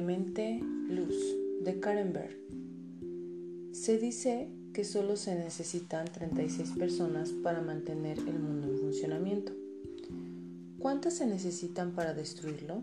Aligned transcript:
Luz 0.00 1.16
de 1.62 1.80
Karen 1.80 2.12
Berg. 2.12 2.36
Se 3.72 3.96
dice 3.96 4.50
que 4.74 4.84
solo 4.84 5.16
se 5.16 5.34
necesitan 5.34 6.04
36 6.04 6.72
personas 6.72 7.30
para 7.30 7.62
mantener 7.62 8.18
el 8.18 8.38
mundo 8.38 8.68
en 8.68 8.78
funcionamiento. 8.78 9.52
¿Cuántas 10.78 11.14
se 11.14 11.26
necesitan 11.26 11.92
para 11.92 12.12
destruirlo? 12.12 12.82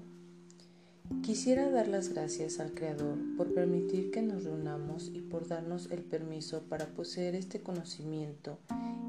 Quisiera 1.22 1.70
dar 1.70 1.88
las 1.88 2.10
gracias 2.10 2.60
al 2.60 2.74
Creador 2.74 3.20
por 3.38 3.54
permitir 3.54 4.10
que 4.10 4.24
nos 4.24 4.44
reunamos 4.44 5.12
y 5.14 5.22
por 5.22 5.48
darnos 5.48 5.92
el 5.92 6.02
permiso 6.02 6.64
para 6.64 6.88
poseer 6.88 7.36
este 7.36 7.62
conocimiento 7.62 8.58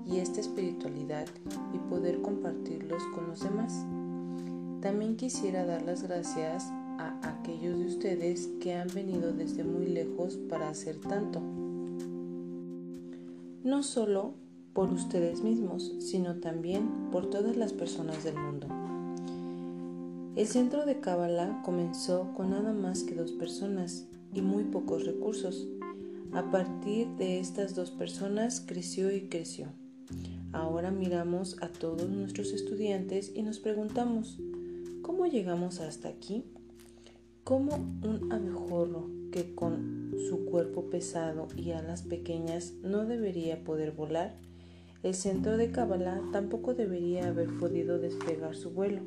y 0.04 0.18
esta 0.18 0.40
espiritualidad 0.40 1.26
y 1.72 1.78
poder 1.88 2.20
compartirlos 2.20 3.02
con 3.14 3.28
los 3.28 3.40
demás. 3.40 3.72
También 4.82 5.16
quisiera 5.16 5.64
dar 5.64 5.80
las 5.80 6.02
gracias 6.02 6.70
a 6.98 7.18
aquellos 7.22 7.78
de 7.78 7.86
ustedes 7.86 8.48
que 8.60 8.74
han 8.74 8.88
venido 8.94 9.32
desde 9.32 9.64
muy 9.64 9.86
lejos 9.86 10.36
para 10.48 10.68
hacer 10.68 10.96
tanto. 11.00 11.40
No 13.62 13.82
solo 13.82 14.34
por 14.72 14.92
ustedes 14.92 15.42
mismos, 15.42 15.94
sino 16.00 16.36
también 16.36 17.10
por 17.10 17.30
todas 17.30 17.56
las 17.56 17.72
personas 17.72 18.24
del 18.24 18.34
mundo. 18.36 18.66
El 20.36 20.48
centro 20.48 20.84
de 20.84 20.98
Kabbalah 20.98 21.62
comenzó 21.64 22.32
con 22.34 22.50
nada 22.50 22.72
más 22.72 23.04
que 23.04 23.14
dos 23.14 23.30
personas 23.32 24.08
y 24.34 24.42
muy 24.42 24.64
pocos 24.64 25.06
recursos. 25.06 25.68
A 26.32 26.50
partir 26.50 27.06
de 27.16 27.38
estas 27.38 27.76
dos 27.76 27.92
personas 27.92 28.60
creció 28.60 29.12
y 29.12 29.28
creció. 29.28 29.68
Ahora 30.52 30.90
miramos 30.90 31.56
a 31.62 31.68
todos 31.68 32.08
nuestros 32.08 32.52
estudiantes 32.52 33.30
y 33.34 33.42
nos 33.42 33.60
preguntamos, 33.60 34.38
¿cómo 35.02 35.26
llegamos 35.26 35.78
hasta 35.80 36.08
aquí? 36.08 36.44
¿Cómo 37.44 37.74
un 38.02 38.32
abejorro 38.32 39.08
que 39.30 39.54
con 39.54 40.14
su 40.28 40.44
cuerpo 40.46 40.90
pesado 40.90 41.48
y 41.56 41.70
alas 41.70 42.02
pequeñas 42.02 42.72
no 42.82 43.04
debería 43.04 43.62
poder 43.62 43.92
volar? 43.92 44.34
El 45.02 45.14
centro 45.14 45.56
de 45.56 45.70
Kabbalah 45.70 46.20
tampoco 46.32 46.74
debería 46.74 47.28
haber 47.28 47.48
podido 47.58 47.98
despegar 47.98 48.56
su 48.56 48.70
vuelo 48.70 49.02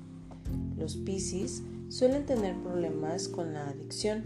Los 0.78 0.98
Piscis 0.98 1.64
suelen 1.90 2.26
tener 2.26 2.56
problemas 2.62 3.28
con 3.28 3.54
la 3.54 3.70
adicción. 3.70 4.24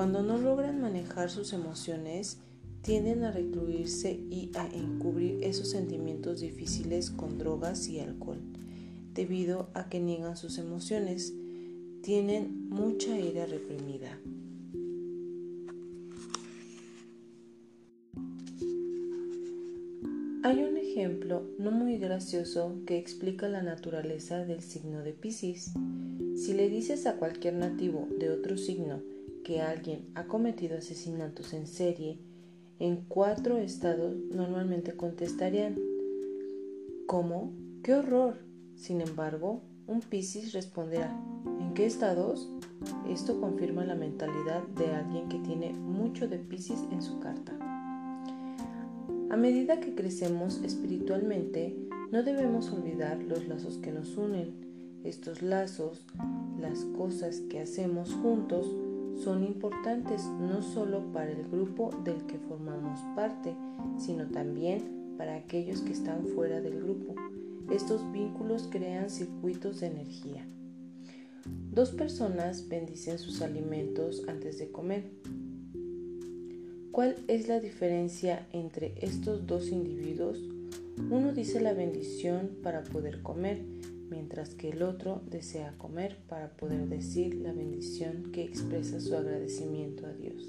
Cuando 0.00 0.22
no 0.22 0.38
logran 0.38 0.80
manejar 0.80 1.28
sus 1.28 1.52
emociones, 1.52 2.38
tienden 2.80 3.22
a 3.22 3.32
recluirse 3.32 4.18
y 4.30 4.50
a 4.54 4.66
encubrir 4.68 5.44
esos 5.44 5.68
sentimientos 5.68 6.40
difíciles 6.40 7.10
con 7.10 7.36
drogas 7.36 7.86
y 7.86 8.00
alcohol 8.00 8.38
debido 9.12 9.68
a 9.74 9.90
que 9.90 10.00
niegan 10.00 10.38
sus 10.38 10.56
emociones, 10.56 11.34
tienen 12.00 12.70
mucha 12.70 13.20
ira 13.20 13.44
reprimida. 13.44 14.18
Hay 20.42 20.64
un 20.64 20.78
ejemplo 20.78 21.42
no 21.58 21.72
muy 21.72 21.98
gracioso 21.98 22.74
que 22.86 22.96
explica 22.96 23.50
la 23.50 23.60
naturaleza 23.60 24.46
del 24.46 24.62
signo 24.62 25.02
de 25.02 25.12
Pisces. 25.12 25.72
Si 26.36 26.54
le 26.54 26.70
dices 26.70 27.04
a 27.04 27.16
cualquier 27.16 27.52
nativo 27.52 28.08
de 28.18 28.30
otro 28.30 28.56
signo 28.56 29.02
que 29.44 29.60
alguien 29.60 30.08
ha 30.14 30.26
cometido 30.26 30.78
asesinatos 30.78 31.52
en 31.52 31.66
serie, 31.66 32.18
en 32.78 33.04
cuatro 33.08 33.58
estados 33.58 34.16
normalmente 34.32 34.96
contestarían, 34.96 35.78
¿cómo? 37.06 37.52
¡Qué 37.82 37.94
horror! 37.94 38.38
Sin 38.74 39.00
embargo, 39.00 39.60
un 39.86 40.00
Piscis 40.00 40.52
responderá, 40.52 41.14
¿en 41.60 41.74
qué 41.74 41.84
estados? 41.84 42.50
Esto 43.08 43.40
confirma 43.40 43.84
la 43.84 43.94
mentalidad 43.94 44.62
de 44.76 44.86
alguien 44.86 45.28
que 45.28 45.38
tiene 45.40 45.72
mucho 45.72 46.28
de 46.28 46.38
Piscis 46.38 46.80
en 46.90 47.02
su 47.02 47.20
carta. 47.20 47.52
A 49.30 49.36
medida 49.36 49.80
que 49.80 49.94
crecemos 49.94 50.62
espiritualmente, 50.64 51.76
no 52.10 52.22
debemos 52.22 52.72
olvidar 52.72 53.22
los 53.22 53.46
lazos 53.46 53.78
que 53.78 53.92
nos 53.92 54.16
unen. 54.16 55.00
Estos 55.04 55.42
lazos, 55.42 56.04
las 56.58 56.84
cosas 56.96 57.40
que 57.48 57.60
hacemos 57.60 58.12
juntos, 58.14 58.66
son 59.22 59.44
importantes 59.44 60.24
no 60.40 60.62
solo 60.62 61.12
para 61.12 61.30
el 61.30 61.48
grupo 61.48 61.90
del 62.04 62.24
que 62.26 62.38
formamos 62.38 63.00
parte, 63.14 63.54
sino 63.98 64.26
también 64.26 65.14
para 65.18 65.36
aquellos 65.36 65.82
que 65.82 65.92
están 65.92 66.26
fuera 66.26 66.60
del 66.60 66.80
grupo. 66.80 67.14
Estos 67.70 68.10
vínculos 68.12 68.68
crean 68.70 69.10
circuitos 69.10 69.80
de 69.80 69.88
energía. 69.88 70.46
Dos 71.72 71.90
personas 71.90 72.68
bendicen 72.68 73.18
sus 73.18 73.42
alimentos 73.42 74.24
antes 74.26 74.58
de 74.58 74.70
comer. 74.70 75.04
¿Cuál 76.90 77.16
es 77.28 77.48
la 77.48 77.60
diferencia 77.60 78.46
entre 78.52 78.94
estos 79.00 79.46
dos 79.46 79.70
individuos? 79.70 80.38
Uno 81.10 81.32
dice 81.32 81.60
la 81.60 81.72
bendición 81.72 82.50
para 82.62 82.82
poder 82.82 83.22
comer, 83.22 83.62
mientras 84.10 84.54
que 84.54 84.70
el 84.70 84.82
otro 84.82 85.22
desea 85.30 85.74
comer 85.78 86.18
para 86.28 86.50
poder 86.50 86.88
decir 86.88 87.36
la 87.36 87.52
bendición 87.52 88.30
que 88.32 88.42
expresa 88.42 89.00
su 89.00 89.16
agradecimiento 89.16 90.06
a 90.06 90.12
Dios. 90.12 90.48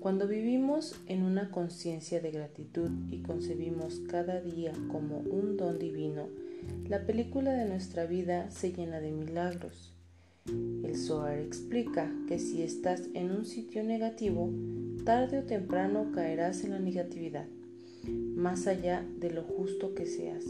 Cuando 0.00 0.28
vivimos 0.28 1.00
en 1.06 1.22
una 1.22 1.50
conciencia 1.50 2.20
de 2.20 2.30
gratitud 2.30 2.90
y 3.10 3.22
concebimos 3.22 4.00
cada 4.00 4.40
día 4.40 4.72
como 4.92 5.18
un 5.18 5.56
don 5.56 5.78
divino, 5.78 6.28
la 6.88 7.06
película 7.06 7.52
de 7.52 7.64
nuestra 7.64 8.04
vida 8.04 8.50
se 8.50 8.72
llena 8.72 9.00
de 9.00 9.12
milagros. 9.12 9.94
El 10.46 10.96
Zohar 10.96 11.38
explica 11.38 12.12
que 12.28 12.38
si 12.38 12.62
estás 12.62 13.04
en 13.14 13.30
un 13.30 13.46
sitio 13.46 13.82
negativo, 13.82 14.50
tarde 15.04 15.38
o 15.38 15.44
temprano 15.44 16.12
caerás 16.14 16.64
en 16.64 16.72
la 16.72 16.80
negatividad, 16.80 17.46
más 18.06 18.66
allá 18.66 19.06
de 19.18 19.30
lo 19.30 19.42
justo 19.42 19.94
que 19.94 20.04
seas. 20.04 20.44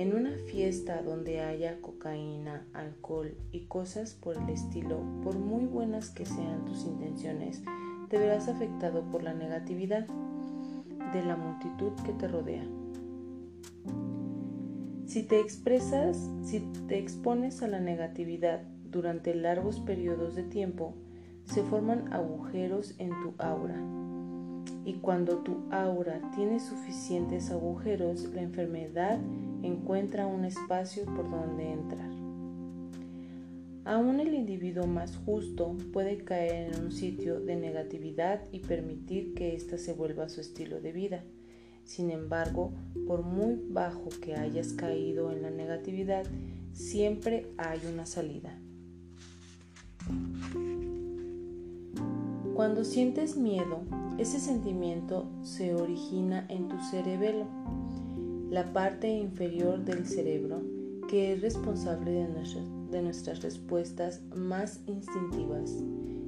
En 0.00 0.14
una 0.14 0.34
fiesta 0.46 1.02
donde 1.02 1.42
haya 1.42 1.78
cocaína, 1.82 2.66
alcohol 2.72 3.36
y 3.52 3.66
cosas 3.66 4.14
por 4.14 4.38
el 4.38 4.48
estilo, 4.48 4.98
por 5.22 5.38
muy 5.38 5.66
buenas 5.66 6.08
que 6.08 6.24
sean 6.24 6.64
tus 6.64 6.86
intenciones, 6.86 7.62
te 8.08 8.16
verás 8.16 8.48
afectado 8.48 9.02
por 9.10 9.22
la 9.22 9.34
negatividad 9.34 10.06
de 11.12 11.22
la 11.22 11.36
multitud 11.36 11.92
que 12.02 12.14
te 12.14 12.28
rodea. 12.28 12.64
Si 15.04 15.22
te 15.22 15.38
expresas, 15.38 16.30
si 16.44 16.60
te 16.88 16.98
expones 16.98 17.62
a 17.62 17.68
la 17.68 17.80
negatividad 17.80 18.62
durante 18.90 19.34
largos 19.34 19.80
periodos 19.80 20.34
de 20.34 20.44
tiempo, 20.44 20.94
se 21.44 21.62
forman 21.62 22.10
agujeros 22.10 22.94
en 22.96 23.10
tu 23.10 23.34
aura. 23.36 23.76
Y 24.86 24.94
cuando 25.02 25.40
tu 25.40 25.58
aura 25.70 26.22
tiene 26.34 26.58
suficientes 26.58 27.50
agujeros, 27.50 28.24
la 28.32 28.40
enfermedad 28.40 29.20
encuentra 29.62 30.26
un 30.26 30.44
espacio 30.44 31.04
por 31.04 31.30
donde 31.30 31.72
entrar. 31.72 32.10
Aún 33.84 34.20
el 34.20 34.34
individuo 34.34 34.86
más 34.86 35.16
justo 35.16 35.76
puede 35.92 36.18
caer 36.18 36.74
en 36.74 36.84
un 36.84 36.92
sitio 36.92 37.40
de 37.40 37.56
negatividad 37.56 38.42
y 38.52 38.60
permitir 38.60 39.34
que 39.34 39.54
ésta 39.54 39.78
se 39.78 39.94
vuelva 39.94 40.28
su 40.28 40.40
estilo 40.40 40.80
de 40.80 40.92
vida. 40.92 41.24
Sin 41.84 42.10
embargo, 42.10 42.72
por 43.06 43.22
muy 43.22 43.58
bajo 43.68 44.10
que 44.22 44.36
hayas 44.36 44.74
caído 44.74 45.32
en 45.32 45.42
la 45.42 45.50
negatividad, 45.50 46.24
siempre 46.72 47.46
hay 47.56 47.80
una 47.92 48.06
salida. 48.06 48.56
Cuando 52.54 52.84
sientes 52.84 53.36
miedo, 53.36 53.80
ese 54.18 54.38
sentimiento 54.38 55.26
se 55.42 55.74
origina 55.74 56.44
en 56.50 56.68
tu 56.68 56.78
cerebelo, 56.90 57.46
la 58.50 58.72
parte 58.72 59.08
inferior 59.08 59.84
del 59.84 60.06
cerebro 60.06 60.60
que 61.08 61.32
es 61.32 61.40
responsable 61.40 62.10
de, 62.10 62.26
de 62.90 63.02
nuestras 63.02 63.42
respuestas 63.42 64.22
más 64.34 64.80
instintivas. 64.86 65.76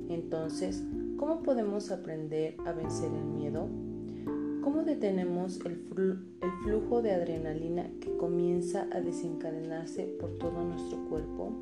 Entonces, 0.09 0.83
¿cómo 1.17 1.43
podemos 1.43 1.91
aprender 1.91 2.57
a 2.67 2.73
vencer 2.73 3.11
el 3.13 3.25
miedo? 3.25 3.69
¿Cómo 4.63 4.85
detenemos 4.85 5.59
el, 5.65 5.77
flujo 6.63 7.03
de 7.03 7.11
adrenalina 7.11 7.91
que 8.01 8.17
comienza 8.17 8.87
a 8.93 9.01
desencadenarse 9.01 10.05
por 10.05 10.39
todo 10.39 10.63
nuestro 10.63 10.99
cuerpo? 11.09 11.53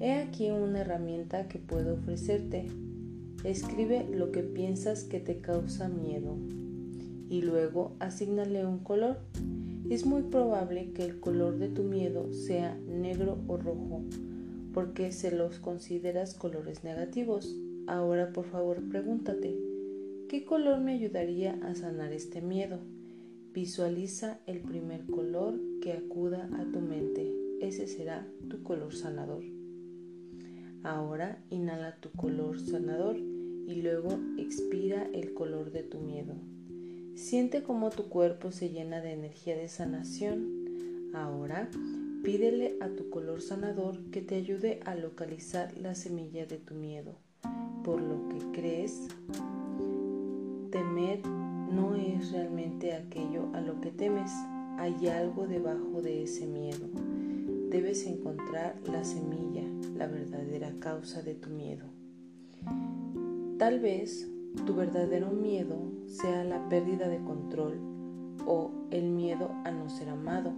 He 0.00 0.14
aquí 0.14 0.50
una 0.50 0.80
herramienta 0.80 1.48
que 1.48 1.58
puedo 1.58 1.94
ofrecerte. 1.94 2.66
Escribe 3.44 4.08
lo 4.10 4.32
que 4.32 4.42
piensas 4.42 5.04
que 5.04 5.20
te 5.20 5.40
causa 5.42 5.88
miedo 5.88 6.36
y 7.28 7.42
luego 7.42 7.96
asignale 7.98 8.64
un 8.64 8.78
color. 8.78 9.18
Es 9.90 10.04
muy 10.04 10.22
probable 10.22 10.92
que 10.92 11.04
el 11.04 11.18
color 11.18 11.58
de 11.58 11.68
tu 11.68 11.82
miedo 11.82 12.32
sea 12.32 12.78
negro 12.86 13.38
o 13.48 13.56
rojo 13.56 14.02
porque 14.74 15.12
se 15.12 15.30
los 15.34 15.58
consideras 15.58 16.34
colores 16.34 16.84
negativos. 16.84 17.56
Ahora 17.86 18.32
por 18.32 18.44
favor 18.44 18.82
pregúntate, 18.90 19.56
¿Qué 20.28 20.44
color 20.44 20.80
me 20.80 20.92
ayudaría 20.92 21.58
a 21.62 21.74
sanar 21.74 22.12
este 22.12 22.42
miedo? 22.42 22.80
Visualiza 23.54 24.40
el 24.46 24.60
primer 24.60 25.06
color 25.06 25.58
que 25.80 25.94
acuda 25.94 26.50
a 26.58 26.70
tu 26.70 26.80
mente. 26.80 27.32
Ese 27.62 27.86
será 27.86 28.28
tu 28.50 28.62
color 28.62 28.94
sanador. 28.94 29.42
Ahora 30.82 31.42
inhala 31.48 31.98
tu 32.00 32.10
color 32.10 32.60
sanador 32.60 33.16
y 33.16 33.80
luego 33.80 34.10
expira 34.36 35.08
el 35.14 35.32
color 35.32 35.72
de 35.72 35.82
tu 35.82 35.98
miedo. 35.98 36.34
Siente 37.18 37.64
cómo 37.64 37.90
tu 37.90 38.04
cuerpo 38.04 38.52
se 38.52 38.70
llena 38.70 39.00
de 39.00 39.12
energía 39.12 39.56
de 39.56 39.68
sanación. 39.68 41.10
Ahora 41.12 41.68
pídele 42.22 42.76
a 42.80 42.90
tu 42.90 43.10
color 43.10 43.42
sanador 43.42 43.98
que 44.12 44.22
te 44.22 44.36
ayude 44.36 44.78
a 44.84 44.94
localizar 44.94 45.76
la 45.76 45.96
semilla 45.96 46.46
de 46.46 46.58
tu 46.58 46.74
miedo, 46.74 47.16
por 47.82 48.00
lo 48.00 48.28
que 48.28 48.60
crees 48.60 49.08
Temer 50.70 51.26
no 51.26 51.96
es 51.96 52.30
realmente 52.30 52.94
aquello 52.94 53.52
a 53.52 53.60
lo 53.62 53.80
que 53.80 53.90
temes, 53.90 54.30
hay 54.78 55.08
algo 55.08 55.48
debajo 55.48 56.00
de 56.00 56.22
ese 56.22 56.46
miedo. 56.46 56.86
Debes 57.68 58.06
encontrar 58.06 58.76
la 58.86 59.02
semilla, 59.02 59.64
la 59.96 60.06
verdadera 60.06 60.72
causa 60.78 61.20
de 61.22 61.34
tu 61.34 61.50
miedo. 61.50 61.86
Tal 63.58 63.80
vez 63.80 64.28
tu 64.66 64.74
verdadero 64.74 65.30
miedo 65.30 65.76
sea 66.06 66.44
la 66.44 66.68
pérdida 66.68 67.08
de 67.08 67.18
control 67.18 67.78
o 68.46 68.70
el 68.90 69.10
miedo 69.10 69.50
a 69.64 69.70
no 69.70 69.88
ser 69.88 70.08
amado. 70.08 70.52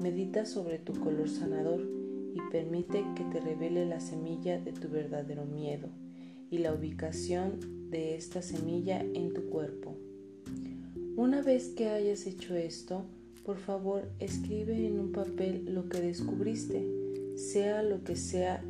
Medita 0.00 0.44
sobre 0.44 0.78
tu 0.78 0.92
color 0.94 1.28
sanador 1.28 1.88
y 2.34 2.40
permite 2.50 3.04
que 3.14 3.24
te 3.24 3.40
revele 3.40 3.86
la 3.86 4.00
semilla 4.00 4.58
de 4.58 4.72
tu 4.72 4.88
verdadero 4.88 5.44
miedo 5.44 5.88
y 6.50 6.58
la 6.58 6.74
ubicación 6.74 7.90
de 7.90 8.16
esta 8.16 8.42
semilla 8.42 9.00
en 9.00 9.32
tu 9.32 9.48
cuerpo. 9.48 9.96
Una 11.16 11.42
vez 11.42 11.68
que 11.68 11.88
hayas 11.88 12.26
hecho 12.26 12.54
esto, 12.54 13.04
por 13.44 13.58
favor 13.58 14.08
escribe 14.18 14.86
en 14.86 14.98
un 14.98 15.12
papel 15.12 15.66
lo 15.66 15.88
que 15.88 16.00
descubriste, 16.00 16.86
sea 17.36 17.82
lo 17.82 18.02
que 18.02 18.16
sea 18.16 18.64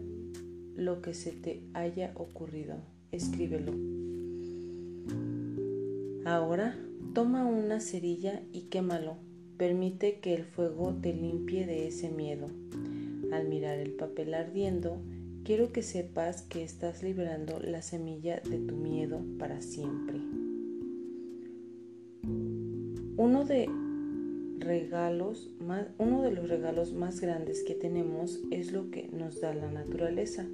lo 0.76 1.02
que 1.02 1.14
se 1.14 1.32
te 1.32 1.62
haya 1.74 2.12
ocurrido. 2.14 2.76
Escríbelo. 3.12 4.01
Ahora 6.24 6.76
toma 7.14 7.46
una 7.46 7.80
cerilla 7.80 8.42
y 8.52 8.62
quémalo. 8.62 9.16
Permite 9.56 10.20
que 10.20 10.34
el 10.34 10.44
fuego 10.44 10.94
te 11.00 11.12
limpie 11.12 11.66
de 11.66 11.86
ese 11.86 12.10
miedo. 12.10 12.48
Al 13.32 13.48
mirar 13.48 13.78
el 13.78 13.92
papel 13.92 14.34
ardiendo, 14.34 15.00
Quiero 15.44 15.72
que 15.72 15.82
sepas 15.82 16.42
que 16.42 16.62
estás 16.62 17.02
liberando 17.02 17.58
la 17.58 17.82
semilla 17.82 18.40
de 18.48 18.58
tu 18.58 18.76
miedo 18.76 19.24
para 19.40 19.60
siempre. 19.60 20.20
Uno 23.16 23.44
de, 23.44 23.68
uno 25.98 26.22
de 26.22 26.30
los 26.30 26.48
regalos 26.48 26.92
más 26.92 27.20
grandes 27.20 27.64
que 27.64 27.74
tenemos 27.74 28.40
es 28.52 28.70
lo 28.70 28.92
que 28.92 29.08
nos 29.08 29.40
da 29.40 29.52
la 29.52 29.68
naturaleza. 29.68 30.46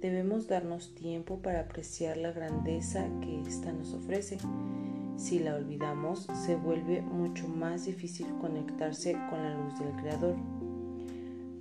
Debemos 0.00 0.48
darnos 0.48 0.94
tiempo 0.94 1.42
para 1.42 1.60
apreciar 1.60 2.16
la 2.16 2.32
grandeza 2.32 3.06
que 3.20 3.42
ésta 3.42 3.72
nos 3.72 3.92
ofrece. 3.92 4.38
Si 5.16 5.38
la 5.38 5.54
olvidamos, 5.54 6.26
se 6.44 6.56
vuelve 6.56 7.00
mucho 7.02 7.48
más 7.48 7.84
difícil 7.86 8.26
conectarse 8.40 9.12
con 9.30 9.42
la 9.42 9.54
luz 9.54 9.78
del 9.78 9.92
Creador. 9.96 10.36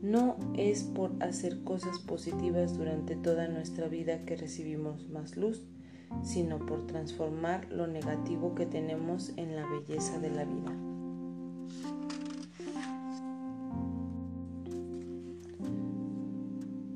No 0.01 0.36
es 0.55 0.83
por 0.83 1.12
hacer 1.22 1.63
cosas 1.63 2.00
positivas 2.00 2.77
durante 2.77 3.15
toda 3.15 3.48
nuestra 3.48 3.88
vida 3.88 4.25
que 4.25 4.36
recibimos 4.36 5.07
más 5.10 5.38
luz, 5.38 5.63
sino 6.24 6.60
por 6.65 6.88
transformar 6.88 7.69
lo 7.72 7.88
negativo 7.88 8.53
que 8.53 8.65
tenemos 8.65 9.31
en 9.38 9.55
la 9.55 9.65
belleza 9.65 10.19
de 10.19 10.29
la 10.29 10.45
vida. 10.45 10.74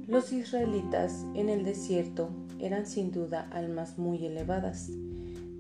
Los 0.08 0.32
israelitas 0.32 1.26
en 1.34 1.50
el 1.50 1.64
desierto 1.64 2.30
eran 2.60 2.86
sin 2.86 3.12
duda 3.12 3.48
almas 3.52 3.98
muy 3.98 4.26
elevadas. 4.26 4.90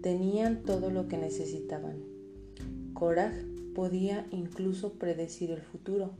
Tenían 0.08 0.64
todo 0.64 0.90
lo 0.90 1.10
que 1.10 1.18
necesitaban. 1.18 1.98
Korah 2.94 3.34
podía 3.76 4.26
incluso 4.32 4.94
predecir 4.94 5.52
el 5.52 5.60
futuro 5.60 6.14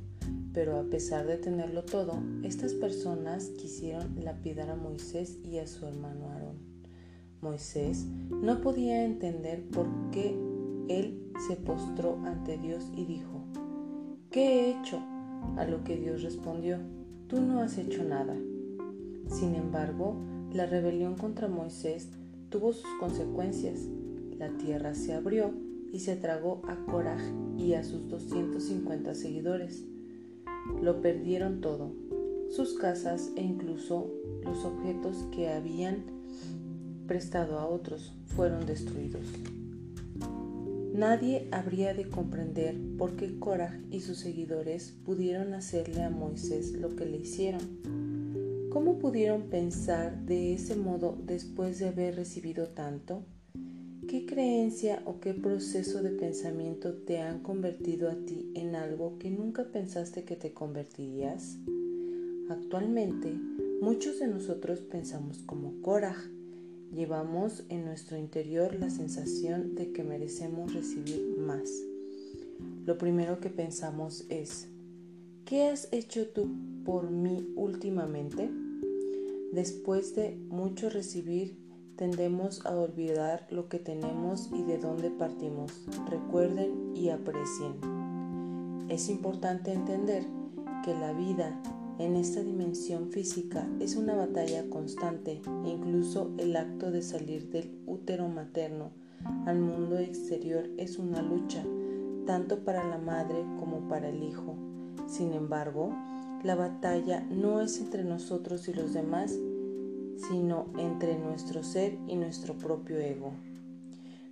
pero 0.54 0.80
a 0.80 0.84
pesar 0.84 1.26
de 1.26 1.38
tenerlo 1.38 1.84
todo, 1.84 2.20
estas 2.44 2.74
personas 2.74 3.50
quisieron 3.60 4.16
lapidar 4.26 4.70
a 4.72 4.76
Moisés 4.76 5.38
y 5.44 5.60
a 5.60 5.68
su 5.68 5.86
hermano 5.88 6.32
Aarón. 6.32 6.58
Moisés 7.42 8.08
no 8.30 8.60
podía 8.60 9.06
entender 9.06 9.64
por 9.70 9.86
qué 10.12 10.36
él 10.90 11.32
se 11.48 11.56
postró 11.56 12.20
ante 12.26 12.58
Dios 12.58 12.92
y 12.94 13.06
dijo, 13.06 13.46
¿qué 14.32 14.48
he 14.50 14.72
hecho? 14.72 15.00
A 15.56 15.66
lo 15.66 15.84
que 15.84 15.96
Dios 15.96 16.24
respondió, 16.24 16.80
tú 17.28 17.40
no 17.40 17.62
has 17.62 17.78
hecho 17.78 18.04
nada. 18.04 18.36
Sin 19.30 19.56
embargo, 19.56 20.16
la 20.52 20.66
rebelión 20.66 21.16
contra 21.16 21.48
Moisés 21.48 22.10
tuvo 22.50 22.74
sus 22.74 22.90
consecuencias. 23.00 23.80
La 24.38 24.50
tierra 24.58 24.94
se 24.96 25.14
abrió 25.14 25.52
y 25.92 26.00
se 26.00 26.16
tragó 26.16 26.62
a 26.68 26.76
Coraj 26.86 27.22
y 27.58 27.74
a 27.74 27.84
sus 27.84 28.08
250 28.08 29.16
seguidores. 29.16 29.84
Lo 30.82 31.02
perdieron 31.02 31.62
todo, 31.62 31.92
sus 32.50 32.74
casas 32.74 33.32
e 33.36 33.42
incluso 33.42 34.12
los 34.44 34.64
objetos 34.66 35.26
que 35.36 35.50
habían 35.50 36.04
prestado 37.08 37.60
a 37.60 37.68
otros 37.68 38.14
fueron 38.26 38.66
destruidos. 38.66 39.26
Nadie 40.94 41.48
habría 41.52 41.94
de 41.94 42.10
comprender 42.10 42.76
por 42.98 43.16
qué 43.16 43.38
Korah 43.38 43.80
y 43.92 44.00
sus 44.00 44.18
seguidores 44.18 44.96
pudieron 45.06 45.54
hacerle 45.54 46.04
a 46.04 46.10
Moisés 46.10 46.74
lo 46.74 46.96
que 46.96 47.06
le 47.06 47.18
hicieron. 47.18 47.62
¿Cómo 48.70 49.00
pudieron 49.00 49.44
pensar 49.44 50.26
de 50.26 50.54
ese 50.54 50.76
modo 50.76 51.18
después 51.26 51.80
de 51.80 51.88
haber 51.88 52.16
recibido 52.16 52.68
tanto? 52.68 53.24
¿Qué 54.08 54.26
creencia 54.26 55.02
o 55.06 55.20
qué 55.20 55.34
proceso 55.34 56.04
de 56.04 56.12
pensamiento 56.12 56.94
te 56.94 57.20
han 57.20 57.40
convertido 57.40 58.10
a 58.10 58.16
ti 58.16 58.52
en 58.56 58.76
algo 58.76 59.18
que 59.20 59.30
nunca 59.32 59.66
pensaste 59.72 60.24
que 60.24 60.36
te 60.36 60.54
convertirías? 60.54 61.58
Actualmente, 62.50 63.34
muchos 63.82 64.20
de 64.20 64.28
nosotros 64.28 64.82
pensamos 64.82 65.40
como 65.40 65.82
Korah 65.82 66.18
llevamos 66.94 67.64
en 67.70 67.86
nuestro 67.86 68.18
interior 68.18 68.76
la 68.76 68.90
sensación 68.90 69.76
de 69.76 69.92
que 69.92 70.04
merecemos 70.04 70.74
recibir 70.74 71.38
más. 71.38 71.70
Lo 72.86 72.98
primero 72.98 73.40
que 73.40 73.50
pensamos 73.50 74.26
es, 74.30 74.68
¿qué 75.46 75.68
has 75.68 75.90
hecho 75.92 76.28
tú 76.28 76.48
por 76.88 77.12
mí 77.12 77.52
últimamente? 77.58 78.50
Después 79.52 80.16
de 80.16 80.38
mucho 80.48 80.90
recibir, 80.90 81.58
tendemos 81.98 82.66
a 82.66 82.78
olvidar 82.78 83.46
lo 83.52 83.68
que 83.68 83.78
tenemos 83.78 84.50
y 84.54 84.64
de 84.64 84.78
dónde 84.78 85.12
partimos. 85.12 85.86
Recuerden 86.10 86.96
y 86.96 87.10
aprecien. 87.10 87.74
Es 88.88 89.10
importante 89.10 89.74
entender 89.74 90.26
que 90.86 90.94
la 90.94 91.12
vida 91.12 91.62
en 92.00 92.16
esta 92.16 92.42
dimensión 92.42 93.12
física 93.12 93.68
es 93.82 93.98
una 93.98 94.16
batalla 94.16 94.70
constante 94.70 95.42
e 95.66 95.70
incluso 95.70 96.32
el 96.38 96.56
acto 96.56 96.90
de 96.90 97.02
salir 97.02 97.50
del 97.50 97.82
útero 97.86 98.30
materno 98.30 98.92
al 99.46 99.60
mundo 99.60 99.98
exterior 99.98 100.70
es 100.78 100.98
una 100.98 101.22
lucha, 101.22 101.66
tanto 102.26 102.64
para 102.64 102.88
la 102.88 102.98
madre 102.98 103.44
como 103.60 103.90
para 103.90 104.08
el 104.08 104.24
hijo. 104.24 104.56
Sin 105.08 105.34
embargo, 105.34 105.92
la 106.44 106.56
batalla 106.56 107.22
no 107.30 107.62
es 107.62 107.80
entre 107.80 108.04
nosotros 108.04 108.68
y 108.68 108.74
los 108.74 108.94
demás, 108.94 109.34
sino 110.30 110.72
entre 110.78 111.18
nuestro 111.18 111.64
ser 111.64 111.98
y 112.08 112.16
nuestro 112.16 112.58
propio 112.58 113.00
ego. 113.00 113.34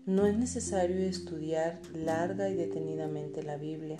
No 0.05 0.27
es 0.27 0.37
necesario 0.37 0.97
estudiar 0.97 1.81
larga 1.93 2.49
y 2.49 2.55
detenidamente 2.55 3.41
la 3.41 3.57
Biblia, 3.57 3.97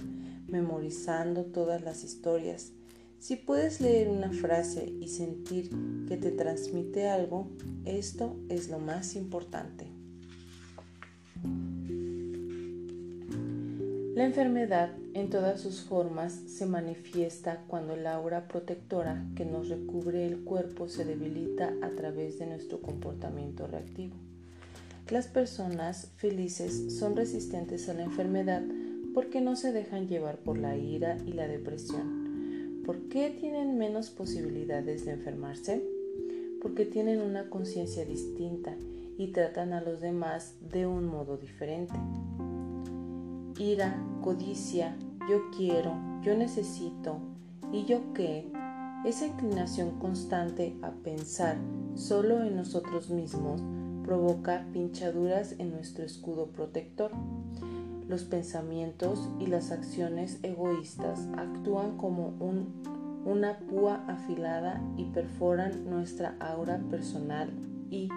memorizando 0.47 1.45
todas 1.45 1.81
las 1.81 2.03
historias. 2.03 2.71
Si 3.17 3.35
puedes 3.35 3.81
leer 3.81 4.09
una 4.09 4.31
frase 4.31 4.93
y 5.01 5.07
sentir 5.07 5.71
que 6.07 6.17
te 6.17 6.31
transmite 6.31 7.07
algo, 7.07 7.49
esto 7.85 8.37
es 8.49 8.69
lo 8.69 8.77
más 8.77 9.15
importante. 9.15 9.87
La 14.15 14.23
enfermedad 14.23 14.91
en 15.13 15.29
todas 15.29 15.59
sus 15.59 15.81
formas 15.81 16.31
se 16.47 16.65
manifiesta 16.65 17.65
cuando 17.67 17.95
el 17.95 18.07
aura 18.07 18.47
protectora 18.47 19.25
que 19.35 19.43
nos 19.43 19.67
recubre 19.67 20.25
el 20.25 20.45
cuerpo 20.45 20.87
se 20.87 21.03
debilita 21.03 21.73
a 21.81 21.89
través 21.89 22.39
de 22.39 22.45
nuestro 22.45 22.79
comportamiento 22.79 23.67
reactivo. 23.67 24.15
Las 25.09 25.27
personas 25.27 26.13
felices 26.15 26.97
son 26.97 27.17
resistentes 27.17 27.89
a 27.89 27.93
la 27.93 28.03
enfermedad 28.03 28.63
porque 29.13 29.41
no 29.41 29.57
se 29.57 29.73
dejan 29.73 30.07
llevar 30.07 30.37
por 30.37 30.57
la 30.57 30.77
ira 30.77 31.17
y 31.25 31.33
la 31.33 31.49
depresión. 31.49 32.83
¿Por 32.85 33.09
qué 33.09 33.31
tienen 33.31 33.77
menos 33.77 34.11
posibilidades 34.11 35.03
de 35.03 35.11
enfermarse? 35.11 35.83
Porque 36.61 36.85
tienen 36.85 37.19
una 37.19 37.49
conciencia 37.49 38.05
distinta 38.05 38.77
y 39.17 39.33
tratan 39.33 39.73
a 39.73 39.81
los 39.81 39.99
demás 39.99 40.55
de 40.61 40.87
un 40.87 41.05
modo 41.05 41.35
diferente 41.35 41.95
ira, 43.59 43.95
codicia, 44.21 44.97
yo 45.29 45.49
quiero, 45.55 45.95
yo 46.21 46.35
necesito 46.35 47.19
y 47.71 47.85
yo 47.85 48.13
qué, 48.13 48.51
esa 49.05 49.27
inclinación 49.27 49.99
constante 49.99 50.75
a 50.81 50.91
pensar 50.91 51.57
solo 51.95 52.43
en 52.43 52.55
nosotros 52.55 53.09
mismos 53.09 53.61
provoca 54.03 54.65
pinchaduras 54.73 55.55
en 55.59 55.71
nuestro 55.71 56.03
escudo 56.03 56.47
protector. 56.47 57.11
Los 58.07 58.23
pensamientos 58.23 59.29
y 59.39 59.47
las 59.47 59.71
acciones 59.71 60.39
egoístas 60.43 61.27
actúan 61.37 61.97
como 61.97 62.33
una 63.25 63.59
púa 63.59 64.03
afilada 64.07 64.81
y 64.97 65.05
perforan 65.05 65.89
nuestra 65.89 66.35
aura 66.39 66.79
personal 66.89 67.49
y, 67.89 68.09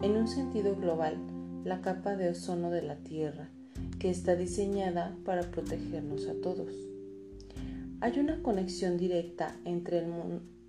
en 0.00 0.16
un 0.16 0.28
sentido 0.28 0.76
global, 0.76 1.18
la 1.64 1.82
capa 1.82 2.16
de 2.16 2.30
ozono 2.30 2.70
de 2.70 2.82
la 2.82 2.96
Tierra 2.96 3.50
que 3.98 4.10
está 4.10 4.36
diseñada 4.36 5.16
para 5.24 5.50
protegernos 5.50 6.28
a 6.28 6.34
todos. 6.34 6.72
Hay 8.00 8.18
una 8.18 8.42
conexión 8.42 8.98
directa 8.98 9.56
entre 9.64 10.00
el, 10.00 10.12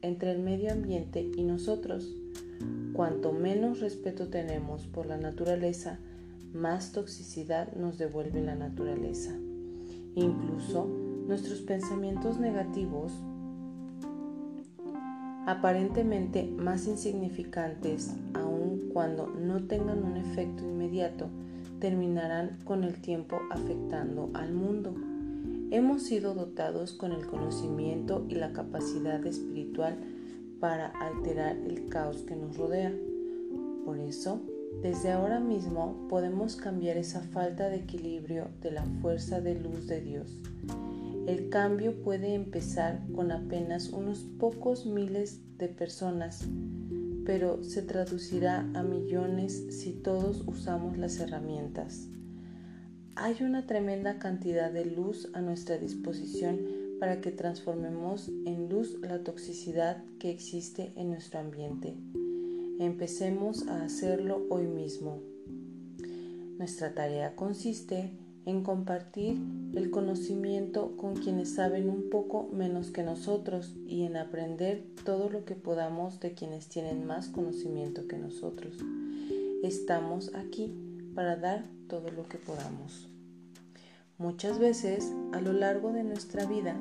entre 0.02 0.32
el 0.32 0.40
medio 0.40 0.72
ambiente 0.72 1.30
y 1.36 1.44
nosotros. 1.44 2.16
Cuanto 2.94 3.34
menos 3.34 3.82
respeto 3.82 4.30
tenemos 4.30 4.88
por 4.88 5.06
la 5.06 5.18
naturaleza, 5.18 6.00
más 6.54 6.94
toxicidad 6.94 7.74
nos 7.74 7.98
devuelve 7.98 8.42
la 8.42 8.56
naturaleza. 8.56 9.36
Incluso 10.16 10.86
nuestros 11.28 11.60
pensamientos 11.60 12.40
negativos, 12.40 13.12
aparentemente 15.46 16.46
más 16.46 16.88
insignificantes, 16.88 18.16
aun 18.34 18.90
cuando 18.94 19.28
no 19.28 19.66
tengan 19.68 20.04
un 20.04 20.16
efecto 20.16 20.64
inmediato, 20.64 21.28
terminarán 21.86 22.58
con 22.64 22.84
el 22.84 23.00
tiempo 23.00 23.40
afectando 23.52 24.32
al 24.34 24.52
mundo. 24.52 24.96
Hemos 25.70 26.02
sido 26.02 26.34
dotados 26.34 26.94
con 26.94 27.12
el 27.12 27.28
conocimiento 27.28 28.26
y 28.28 28.34
la 28.34 28.54
capacidad 28.54 29.24
espiritual 29.24 29.96
para 30.60 30.88
alterar 30.88 31.56
el 31.58 31.88
caos 31.88 32.24
que 32.24 32.36
nos 32.36 32.58
rodea. 32.58 32.92
Por 33.86 34.00
eso, 34.00 34.42
desde 34.82 35.12
ahora 35.12 35.40
mismo 35.40 36.08
podemos 36.10 36.56
cambiar 36.56 36.98
esa 36.98 37.22
falta 37.22 37.70
de 37.70 37.76
equilibrio 37.76 38.48
de 38.64 38.72
la 38.72 38.84
fuerza 39.00 39.40
de 39.40 39.54
luz 39.54 39.86
de 39.86 40.02
Dios. 40.02 40.42
El 41.28 41.50
cambio 41.50 42.02
puede 42.02 42.34
empezar 42.34 43.00
con 43.14 43.32
apenas 43.32 43.90
unos 43.90 44.24
pocos 44.40 44.88
miles 44.88 45.40
de 45.60 45.68
personas 45.68 46.48
pero 47.26 47.64
se 47.64 47.82
traducirá 47.82 48.60
a 48.74 48.84
millones 48.84 49.66
si 49.70 49.92
todos 49.92 50.44
usamos 50.48 50.98
las 50.98 51.20
herramientas. 51.20 52.08
Hay 53.16 53.38
una 53.42 53.66
tremenda 53.66 54.20
cantidad 54.20 54.72
de 54.72 54.86
luz 54.86 55.30
a 55.34 55.42
nuestra 55.42 55.78
disposición 55.78 56.60
para 57.00 57.22
que 57.22 57.32
transformemos 57.32 58.30
en 58.46 58.70
luz 58.70 59.00
la 59.02 59.24
toxicidad 59.24 60.04
que 60.20 60.30
existe 60.30 60.94
en 60.96 61.10
nuestro 61.10 61.40
ambiente. 61.40 61.96
Empecemos 62.80 63.68
a 63.68 63.84
hacerlo 63.84 64.46
hoy 64.50 64.68
mismo. 64.68 65.22
Nuestra 66.58 66.94
tarea 66.94 67.36
consiste 67.36 68.00
en 68.00 68.25
compartir 68.64 69.38
el 69.74 69.90
conocimiento 69.90 70.96
con 70.98 71.16
quienes 71.16 71.56
saben 71.56 71.90
un 71.90 72.10
poco 72.10 72.48
menos 72.54 72.92
que 72.92 73.04
nosotros 73.04 73.74
y 73.88 74.04
en 74.04 74.18
aprender 74.18 74.84
todo 75.04 75.30
lo 75.30 75.46
que 75.46 75.56
podamos 75.56 76.20
de 76.20 76.34
quienes 76.34 76.68
tienen 76.68 77.06
más 77.06 77.28
conocimiento 77.28 78.08
que 78.08 78.18
nosotros. 78.18 78.76
Estamos 79.64 80.32
aquí 80.36 80.72
para 81.16 81.36
dar 81.38 81.66
todo 81.88 82.12
lo 82.12 82.28
que 82.28 82.38
podamos. 82.38 83.10
Muchas 84.18 84.60
veces 84.60 85.12
a 85.34 85.42
lo 85.42 85.52
largo 85.52 85.92
de 85.92 86.04
nuestra 86.04 86.46
vida, 86.46 86.76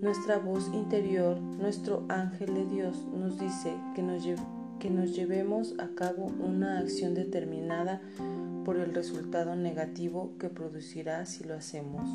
nuestra 0.00 0.38
voz 0.38 0.70
interior, 0.72 1.38
nuestro 1.40 2.06
ángel 2.08 2.54
de 2.54 2.66
Dios 2.66 3.06
nos 3.12 3.38
dice 3.38 3.74
que 3.94 4.02
nos, 4.02 4.22
que 4.78 4.88
nos 4.88 5.14
llevemos 5.14 5.74
a 5.78 5.88
cabo 5.96 6.26
una 6.38 6.78
acción 6.78 7.14
determinada 7.14 8.00
por 8.70 8.78
el 8.78 8.94
resultado 8.94 9.56
negativo 9.56 10.30
que 10.38 10.48
producirá 10.48 11.26
si 11.26 11.42
lo 11.42 11.54
hacemos. 11.54 12.08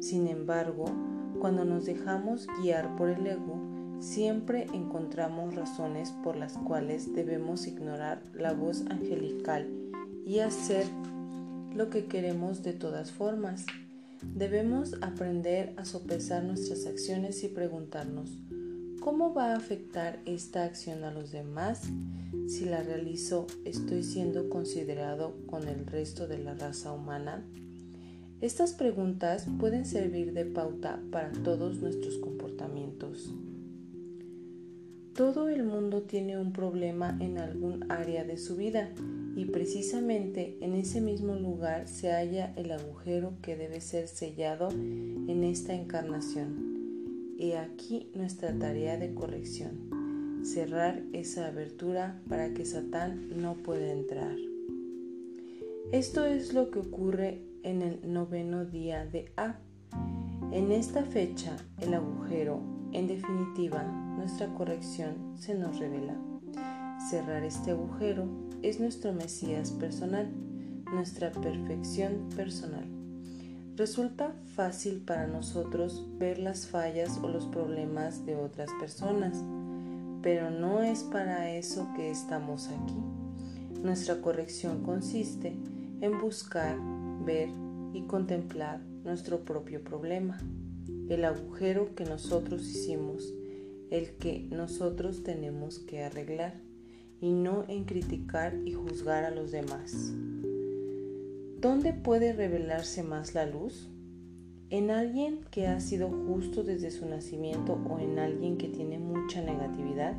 Sin 0.00 0.26
embargo, 0.26 0.86
cuando 1.40 1.66
nos 1.66 1.84
dejamos 1.84 2.46
guiar 2.62 2.96
por 2.96 3.10
el 3.10 3.26
ego, 3.26 3.60
siempre 4.00 4.66
encontramos 4.72 5.56
razones 5.56 6.10
por 6.24 6.36
las 6.36 6.54
cuales 6.54 7.14
debemos 7.14 7.66
ignorar 7.66 8.22
la 8.32 8.54
voz 8.54 8.86
angelical 8.88 9.68
y 10.24 10.38
hacer 10.38 10.86
lo 11.76 11.90
que 11.90 12.06
queremos 12.06 12.62
de 12.62 12.72
todas 12.72 13.12
formas. 13.12 13.66
Debemos 14.22 14.94
aprender 15.02 15.74
a 15.76 15.84
sopesar 15.84 16.44
nuestras 16.44 16.86
acciones 16.86 17.44
y 17.44 17.48
preguntarnos, 17.48 18.30
¿cómo 19.00 19.34
va 19.34 19.52
a 19.52 19.56
afectar 19.56 20.20
esta 20.24 20.64
acción 20.64 21.04
a 21.04 21.12
los 21.12 21.32
demás? 21.32 21.82
Si 22.48 22.64
la 22.64 22.82
realizo, 22.82 23.46
¿estoy 23.64 24.02
siendo 24.02 24.48
considerado 24.48 25.34
con 25.46 25.68
el 25.68 25.86
resto 25.86 26.26
de 26.26 26.38
la 26.38 26.54
raza 26.54 26.92
humana? 26.92 27.44
Estas 28.40 28.72
preguntas 28.72 29.46
pueden 29.58 29.84
servir 29.84 30.32
de 30.32 30.44
pauta 30.44 31.00
para 31.10 31.32
todos 31.32 31.78
nuestros 31.80 32.18
comportamientos. 32.18 33.32
Todo 35.14 35.48
el 35.48 35.64
mundo 35.64 36.02
tiene 36.02 36.38
un 36.38 36.52
problema 36.52 37.16
en 37.20 37.38
algún 37.38 37.90
área 37.90 38.24
de 38.24 38.36
su 38.36 38.56
vida 38.56 38.90
y 39.34 39.46
precisamente 39.46 40.56
en 40.60 40.74
ese 40.74 41.00
mismo 41.00 41.34
lugar 41.34 41.88
se 41.88 42.12
halla 42.12 42.52
el 42.56 42.70
agujero 42.70 43.32
que 43.42 43.56
debe 43.56 43.80
ser 43.80 44.06
sellado 44.06 44.68
en 44.70 45.42
esta 45.42 45.74
encarnación. 45.74 46.77
He 47.40 47.56
aquí 47.56 48.10
nuestra 48.14 48.52
tarea 48.52 48.96
de 48.96 49.14
corrección 49.14 50.42
cerrar 50.42 51.04
esa 51.12 51.46
abertura 51.46 52.20
para 52.28 52.52
que 52.52 52.64
Satán 52.64 53.40
no 53.40 53.54
pueda 53.54 53.92
entrar. 53.92 54.34
Esto 55.92 56.26
es 56.26 56.52
lo 56.52 56.72
que 56.72 56.80
ocurre 56.80 57.42
en 57.62 57.82
el 57.82 58.12
noveno 58.12 58.64
día 58.64 59.06
de 59.06 59.30
A. 59.36 59.60
En 60.50 60.72
esta 60.72 61.04
fecha, 61.04 61.56
el 61.80 61.94
agujero, 61.94 62.60
en 62.92 63.06
definitiva, 63.06 63.84
nuestra 63.84 64.52
corrección 64.54 65.34
se 65.36 65.54
nos 65.54 65.78
revela. 65.78 66.16
cerrar 67.08 67.44
este 67.44 67.70
agujero 67.70 68.26
es 68.62 68.80
nuestro 68.80 69.12
Mesías 69.12 69.70
personal, 69.70 70.28
nuestra 70.92 71.30
perfección 71.30 72.28
personal. 72.34 72.97
Resulta 73.78 74.34
fácil 74.56 75.02
para 75.06 75.28
nosotros 75.28 76.04
ver 76.18 76.40
las 76.40 76.66
fallas 76.66 77.20
o 77.22 77.28
los 77.28 77.46
problemas 77.46 78.26
de 78.26 78.34
otras 78.34 78.70
personas, 78.80 79.44
pero 80.20 80.50
no 80.50 80.82
es 80.82 81.04
para 81.04 81.54
eso 81.54 81.88
que 81.94 82.10
estamos 82.10 82.66
aquí. 82.66 83.00
Nuestra 83.80 84.20
corrección 84.20 84.82
consiste 84.82 85.56
en 86.00 86.20
buscar, 86.20 86.76
ver 87.24 87.50
y 87.92 88.02
contemplar 88.02 88.80
nuestro 89.04 89.44
propio 89.44 89.84
problema, 89.84 90.38
el 91.08 91.24
agujero 91.24 91.94
que 91.94 92.04
nosotros 92.04 92.62
hicimos, 92.62 93.32
el 93.92 94.16
que 94.16 94.48
nosotros 94.50 95.22
tenemos 95.22 95.78
que 95.78 96.02
arreglar, 96.02 96.54
y 97.20 97.30
no 97.30 97.64
en 97.68 97.84
criticar 97.84 98.56
y 98.64 98.72
juzgar 98.72 99.22
a 99.22 99.30
los 99.30 99.52
demás. 99.52 100.12
¿Dónde 101.60 101.92
puede 101.92 102.32
revelarse 102.32 103.02
más 103.02 103.34
la 103.34 103.44
luz? 103.44 103.90
¿En 104.70 104.92
alguien 104.92 105.40
que 105.50 105.66
ha 105.66 105.80
sido 105.80 106.08
justo 106.08 106.62
desde 106.62 106.92
su 106.92 107.08
nacimiento 107.08 107.80
o 107.90 107.98
en 107.98 108.20
alguien 108.20 108.58
que 108.58 108.68
tiene 108.68 109.00
mucha 109.00 109.42
negatividad? 109.42 110.14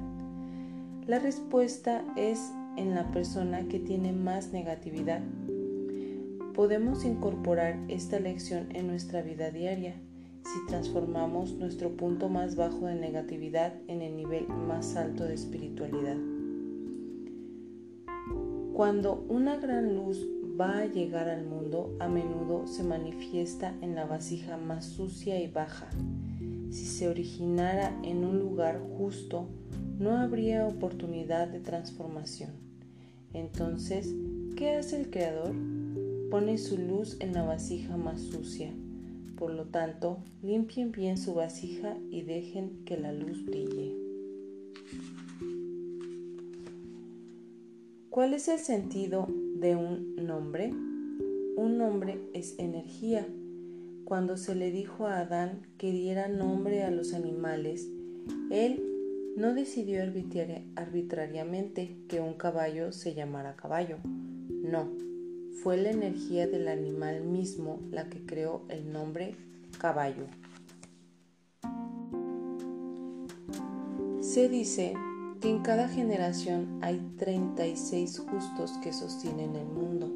La 1.07 1.17
respuesta 1.17 2.03
es 2.17 2.51
en 2.75 2.93
la 2.93 3.09
persona 3.11 3.69
que 3.69 3.79
tiene 3.79 4.11
más 4.11 4.51
negatividad. 4.51 5.21
Podemos 6.55 7.05
incorporar 7.05 7.79
esta 7.87 8.19
lección 8.19 8.67
en 8.75 8.87
nuestra 8.87 9.21
vida 9.21 9.49
diaria 9.49 9.95
si 10.43 10.65
transformamos 10.67 11.53
nuestro 11.53 11.95
punto 11.95 12.27
más 12.27 12.57
bajo 12.57 12.85
de 12.87 12.95
negatividad 12.95 13.75
en 13.87 14.01
el 14.01 14.17
nivel 14.17 14.45
más 14.49 14.97
alto 14.97 15.23
de 15.23 15.35
espiritualidad. 15.35 16.17
Cuando 18.73 19.25
una 19.29 19.55
gran 19.55 19.95
luz 19.95 20.25
va 20.59 20.79
a 20.79 20.85
llegar 20.85 21.29
al 21.29 21.45
mundo, 21.45 21.95
a 21.99 22.09
menudo 22.09 22.67
se 22.67 22.83
manifiesta 22.83 23.73
en 23.81 23.95
la 23.95 24.05
vasija 24.05 24.57
más 24.57 24.85
sucia 24.85 25.41
y 25.41 25.47
baja. 25.47 25.89
Si 26.69 26.85
se 26.85 27.07
originara 27.07 27.97
en 28.03 28.25
un 28.25 28.39
lugar 28.39 28.81
justo, 28.97 29.47
no 29.99 30.17
habría 30.17 30.67
oportunidad 30.67 31.47
de 31.47 31.59
transformación. 31.59 32.51
Entonces, 33.33 34.13
¿qué 34.55 34.71
hace 34.71 34.99
el 34.99 35.09
Creador? 35.09 35.53
Pone 36.29 36.57
su 36.57 36.77
luz 36.77 37.17
en 37.19 37.33
la 37.33 37.43
vasija 37.43 37.95
más 37.95 38.21
sucia. 38.21 38.71
Por 39.37 39.53
lo 39.53 39.65
tanto, 39.65 40.17
limpien 40.41 40.91
bien 40.91 41.17
su 41.17 41.33
vasija 41.33 41.95
y 42.11 42.23
dejen 42.23 42.83
que 42.85 42.97
la 42.97 43.13
luz 43.13 43.45
brille. 43.45 43.98
¿Cuál 48.09 48.33
es 48.33 48.47
el 48.47 48.57
sentido 48.57 49.27
de 49.29 49.75
un 49.75 50.15
nombre? 50.15 50.73
Un 51.55 51.77
nombre 51.77 52.19
es 52.33 52.57
energía. 52.57 53.27
Cuando 54.03 54.35
se 54.35 54.55
le 54.55 54.71
dijo 54.71 55.05
a 55.05 55.19
Adán 55.19 55.61
que 55.77 55.91
diera 55.91 56.27
nombre 56.27 56.81
a 56.81 56.89
los 56.89 57.13
animales, 57.13 57.87
él 58.49 58.83
no 59.37 59.53
decidió 59.53 60.01
arbitrariamente 60.75 61.97
que 62.07 62.19
un 62.19 62.33
caballo 62.33 62.91
se 62.91 63.13
llamara 63.13 63.55
caballo. 63.55 63.97
No, 64.03 64.89
fue 65.61 65.77
la 65.77 65.91
energía 65.91 66.47
del 66.47 66.67
animal 66.67 67.23
mismo 67.23 67.79
la 67.91 68.09
que 68.09 68.25
creó 68.25 68.63
el 68.69 68.91
nombre 68.91 69.35
caballo. 69.77 70.25
Se 74.19 74.49
dice 74.49 74.95
que 75.39 75.49
en 75.49 75.59
cada 75.59 75.87
generación 75.87 76.79
hay 76.81 76.99
36 77.17 78.19
justos 78.19 78.71
que 78.83 78.93
sostienen 78.93 79.55
el 79.55 79.67
mundo. 79.67 80.11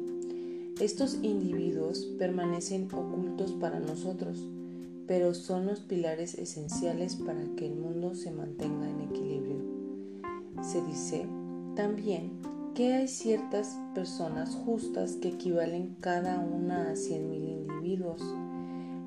Estos 0.80 1.18
individuos 1.22 2.04
permanecen 2.18 2.88
ocultos 2.92 3.52
para 3.52 3.80
nosotros 3.80 4.48
pero 5.06 5.34
son 5.34 5.66
los 5.66 5.80
pilares 5.80 6.34
esenciales 6.34 7.16
para 7.16 7.44
que 7.56 7.66
el 7.66 7.76
mundo 7.76 8.14
se 8.14 8.30
mantenga 8.30 8.88
en 8.88 9.00
equilibrio. 9.02 9.56
Se 10.62 10.80
dice 10.82 11.26
también 11.76 12.32
que 12.74 12.94
hay 12.94 13.08
ciertas 13.08 13.78
personas 13.94 14.54
justas 14.54 15.16
que 15.16 15.28
equivalen 15.28 15.96
cada 16.00 16.40
una 16.40 16.90
a 16.90 16.94
100.000 16.94 17.18
individuos. 17.48 18.22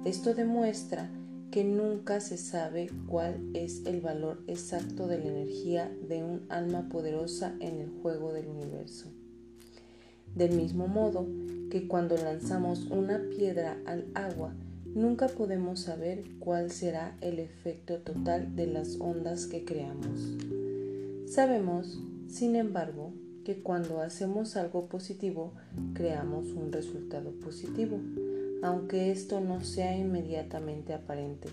Esto 0.05 0.33
demuestra 0.33 1.09
que 1.51 1.63
nunca 1.63 2.19
se 2.19 2.37
sabe 2.37 2.89
cuál 3.07 3.39
es 3.53 3.85
el 3.85 4.01
valor 4.01 4.43
exacto 4.47 5.07
de 5.07 5.19
la 5.19 5.25
energía 5.25 5.91
de 6.07 6.23
un 6.23 6.45
alma 6.49 6.89
poderosa 6.89 7.55
en 7.59 7.79
el 7.79 7.89
juego 8.01 8.33
del 8.33 8.47
universo. 8.47 9.07
Del 10.35 10.55
mismo 10.55 10.87
modo 10.87 11.25
que 11.71 11.87
cuando 11.87 12.15
lanzamos 12.17 12.87
una 12.91 13.21
piedra 13.29 13.77
al 13.85 14.05
agua, 14.13 14.53
nunca 14.93 15.27
podemos 15.27 15.81
saber 15.81 16.23
cuál 16.39 16.71
será 16.71 17.17
el 17.21 17.39
efecto 17.39 17.99
total 17.99 18.55
de 18.55 18.67
las 18.67 18.99
ondas 18.99 19.47
que 19.47 19.63
creamos. 19.63 20.35
Sabemos, 21.27 21.99
sin 22.27 22.55
embargo, 22.55 23.13
que 23.43 23.61
cuando 23.61 24.01
hacemos 24.01 24.57
algo 24.57 24.87
positivo, 24.87 25.53
creamos 25.93 26.47
un 26.51 26.71
resultado 26.71 27.31
positivo, 27.31 27.97
aunque 28.61 29.11
esto 29.11 29.39
no 29.39 29.61
sea 29.61 29.97
inmediatamente 29.97 30.93
aparente. 30.93 31.49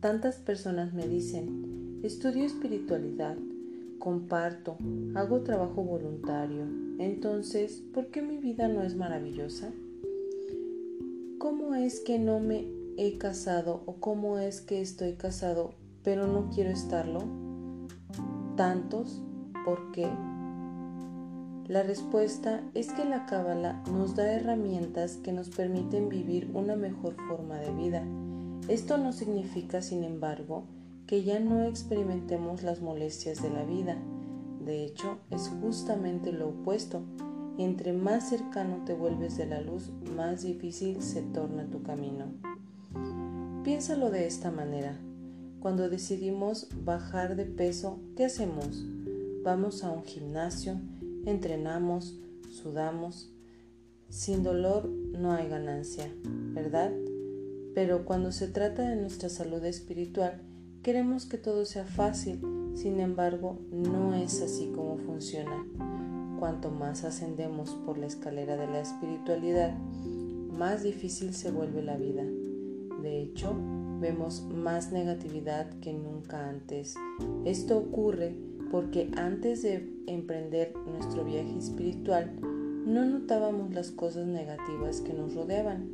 Tantas 0.00 0.36
personas 0.36 0.94
me 0.94 1.06
dicen, 1.06 2.00
estudio 2.02 2.44
espiritualidad, 2.44 3.36
comparto, 3.98 4.76
hago 5.14 5.42
trabajo 5.42 5.82
voluntario, 5.82 6.64
entonces, 6.98 7.82
¿por 7.92 8.08
qué 8.08 8.22
mi 8.22 8.38
vida 8.38 8.68
no 8.68 8.82
es 8.82 8.96
maravillosa? 8.96 9.72
¿cómo 11.40 11.74
es 11.74 12.00
que 12.00 12.18
no 12.18 12.38
me 12.38 12.68
he 12.98 13.16
casado 13.16 13.82
o 13.86 13.94
cómo 13.94 14.38
es 14.38 14.60
que 14.60 14.82
estoy 14.82 15.14
casado 15.14 15.72
pero 16.04 16.26
no 16.26 16.50
quiero 16.54 16.68
estarlo? 16.68 17.24
¿Tantos? 18.56 19.22
¿Por 19.64 19.90
qué? 19.92 20.06
La 21.70 21.84
respuesta 21.84 22.62
es 22.74 22.90
que 22.90 23.04
la 23.04 23.26
cábala 23.26 23.80
nos 23.92 24.16
da 24.16 24.32
herramientas 24.32 25.18
que 25.22 25.30
nos 25.32 25.50
permiten 25.50 26.08
vivir 26.08 26.50
una 26.52 26.74
mejor 26.74 27.14
forma 27.28 27.58
de 27.58 27.72
vida. 27.72 28.04
Esto 28.66 28.98
no 28.98 29.12
significa, 29.12 29.80
sin 29.80 30.02
embargo, 30.02 30.64
que 31.06 31.22
ya 31.22 31.38
no 31.38 31.62
experimentemos 31.62 32.64
las 32.64 32.80
molestias 32.80 33.40
de 33.40 33.50
la 33.50 33.62
vida. 33.62 33.96
De 34.66 34.84
hecho, 34.84 35.18
es 35.30 35.48
justamente 35.62 36.32
lo 36.32 36.48
opuesto 36.48 37.04
entre 37.56 37.92
más 37.92 38.30
cercano 38.30 38.82
te 38.84 38.94
vuelves 38.94 39.36
de 39.36 39.46
la 39.46 39.60
luz, 39.60 39.92
más 40.16 40.42
difícil 40.42 41.00
se 41.00 41.22
torna 41.22 41.70
tu 41.70 41.84
camino. 41.84 42.24
Piénsalo 43.62 44.10
de 44.10 44.26
esta 44.26 44.50
manera. 44.50 44.98
Cuando 45.60 45.88
decidimos 45.88 46.66
bajar 46.84 47.36
de 47.36 47.44
peso, 47.44 48.00
¿qué 48.16 48.24
hacemos? 48.24 48.84
Vamos 49.44 49.84
a 49.84 49.90
un 49.90 50.02
gimnasio, 50.02 50.80
entrenamos, 51.26 52.18
sudamos. 52.50 53.32
Sin 54.08 54.42
dolor 54.42 54.88
no 54.88 55.32
hay 55.32 55.48
ganancia, 55.48 56.12
¿verdad? 56.52 56.92
Pero 57.74 58.04
cuando 58.04 58.32
se 58.32 58.48
trata 58.48 58.88
de 58.88 58.96
nuestra 58.96 59.28
salud 59.28 59.64
espiritual, 59.64 60.42
queremos 60.82 61.26
que 61.26 61.38
todo 61.38 61.64
sea 61.64 61.84
fácil, 61.84 62.40
sin 62.74 63.00
embargo, 63.00 63.60
no 63.70 64.14
es 64.14 64.42
así 64.42 64.72
como 64.74 64.98
funciona. 64.98 65.64
Cuanto 66.38 66.70
más 66.70 67.04
ascendemos 67.04 67.70
por 67.86 67.98
la 67.98 68.06
escalera 68.06 68.56
de 68.56 68.66
la 68.66 68.80
espiritualidad, 68.80 69.76
más 69.78 70.82
difícil 70.82 71.34
se 71.34 71.50
vuelve 71.50 71.82
la 71.82 71.96
vida. 71.96 72.24
De 73.02 73.22
hecho, 73.22 73.54
vemos 74.00 74.42
más 74.42 74.90
negatividad 74.90 75.70
que 75.80 75.92
nunca 75.92 76.48
antes. 76.48 76.96
Esto 77.44 77.78
ocurre 77.78 78.34
porque 78.70 79.10
antes 79.16 79.62
de 79.62 79.88
emprender 80.06 80.72
nuestro 80.86 81.24
viaje 81.24 81.58
espiritual, 81.58 82.30
no 82.86 83.04
notábamos 83.04 83.74
las 83.74 83.90
cosas 83.90 84.26
negativas 84.26 85.00
que 85.00 85.12
nos 85.12 85.34
rodeaban. 85.34 85.88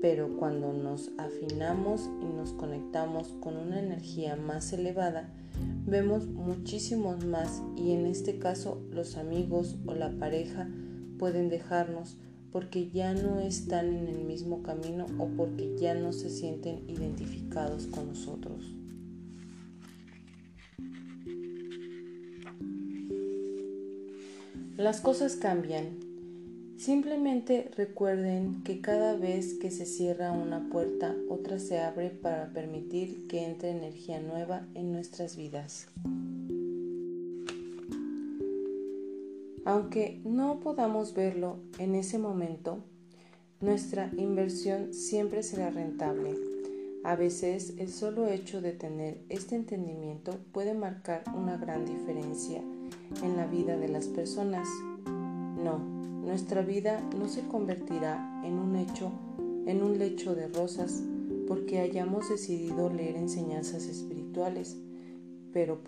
Pero 0.00 0.36
cuando 0.36 0.72
nos 0.72 1.12
afinamos 1.18 2.10
y 2.20 2.36
nos 2.36 2.52
conectamos 2.52 3.34
con 3.40 3.56
una 3.56 3.78
energía 3.78 4.36
más 4.36 4.72
elevada, 4.72 5.32
vemos 5.86 6.26
muchísimos 6.26 7.24
más 7.24 7.62
y 7.76 7.92
en 7.92 8.06
este 8.06 8.38
caso 8.38 8.82
los 8.90 9.16
amigos 9.16 9.76
o 9.86 9.94
la 9.94 10.10
pareja 10.10 10.68
pueden 11.18 11.48
dejarnos 11.48 12.16
porque 12.50 12.90
ya 12.90 13.14
no 13.14 13.40
están 13.40 13.94
en 13.94 14.08
el 14.08 14.24
mismo 14.24 14.62
camino 14.62 15.06
o 15.18 15.26
porque 15.28 15.76
ya 15.78 15.94
no 15.94 16.12
se 16.12 16.30
sienten 16.30 16.82
identificados 16.88 17.86
con 17.86 18.08
nosotros. 18.08 18.74
Las 24.82 25.00
cosas 25.00 25.36
cambian 25.36 26.00
Simplemente 26.76 27.70
recuerden 27.76 28.64
que 28.64 28.80
cada 28.80 29.14
vez 29.14 29.54
que 29.54 29.70
se 29.70 29.86
cierra 29.86 30.32
una 30.32 30.68
puerta, 30.70 31.14
otra 31.28 31.60
se 31.60 31.78
abre 31.78 32.10
para 32.10 32.48
permitir 32.48 33.28
que 33.28 33.44
entre 33.44 33.70
energía 33.70 34.18
nueva 34.18 34.66
en 34.74 34.90
nuestras 34.90 35.36
vidas. 35.36 35.86
Aunque 39.64 40.20
no 40.24 40.58
podamos 40.58 41.14
verlo 41.14 41.60
en 41.78 41.94
ese 41.94 42.18
momento, 42.18 42.82
nuestra 43.60 44.10
inversión 44.16 44.92
siempre 44.92 45.44
será 45.44 45.70
rentable. 45.70 46.51
A 47.04 47.16
veces 47.16 47.74
el 47.78 47.88
solo 47.88 48.28
hecho 48.28 48.60
de 48.60 48.72
tener 48.72 49.18
este 49.28 49.56
entendimiento 49.56 50.38
puede 50.52 50.72
marcar 50.72 51.24
una 51.36 51.56
gran 51.56 51.84
diferencia 51.84 52.62
en 53.24 53.36
la 53.36 53.46
vida 53.46 53.76
de 53.76 53.88
las 53.88 54.06
personas. 54.06 54.68
No, 55.04 55.78
nuestra 55.78 56.62
vida 56.62 57.00
no 57.18 57.28
se 57.28 57.42
convertirá 57.48 58.42
en 58.44 58.54
un 58.54 58.76
hecho, 58.76 59.10
en 59.66 59.82
un 59.82 59.98
lecho 59.98 60.36
de 60.36 60.46
rosas, 60.46 61.02
porque 61.48 61.80
hayamos 61.80 62.28
decidido 62.28 62.88
leer 62.88 63.16
enseñanzas 63.16 63.86
espirituales, 63.86 64.76
pero 65.52 65.80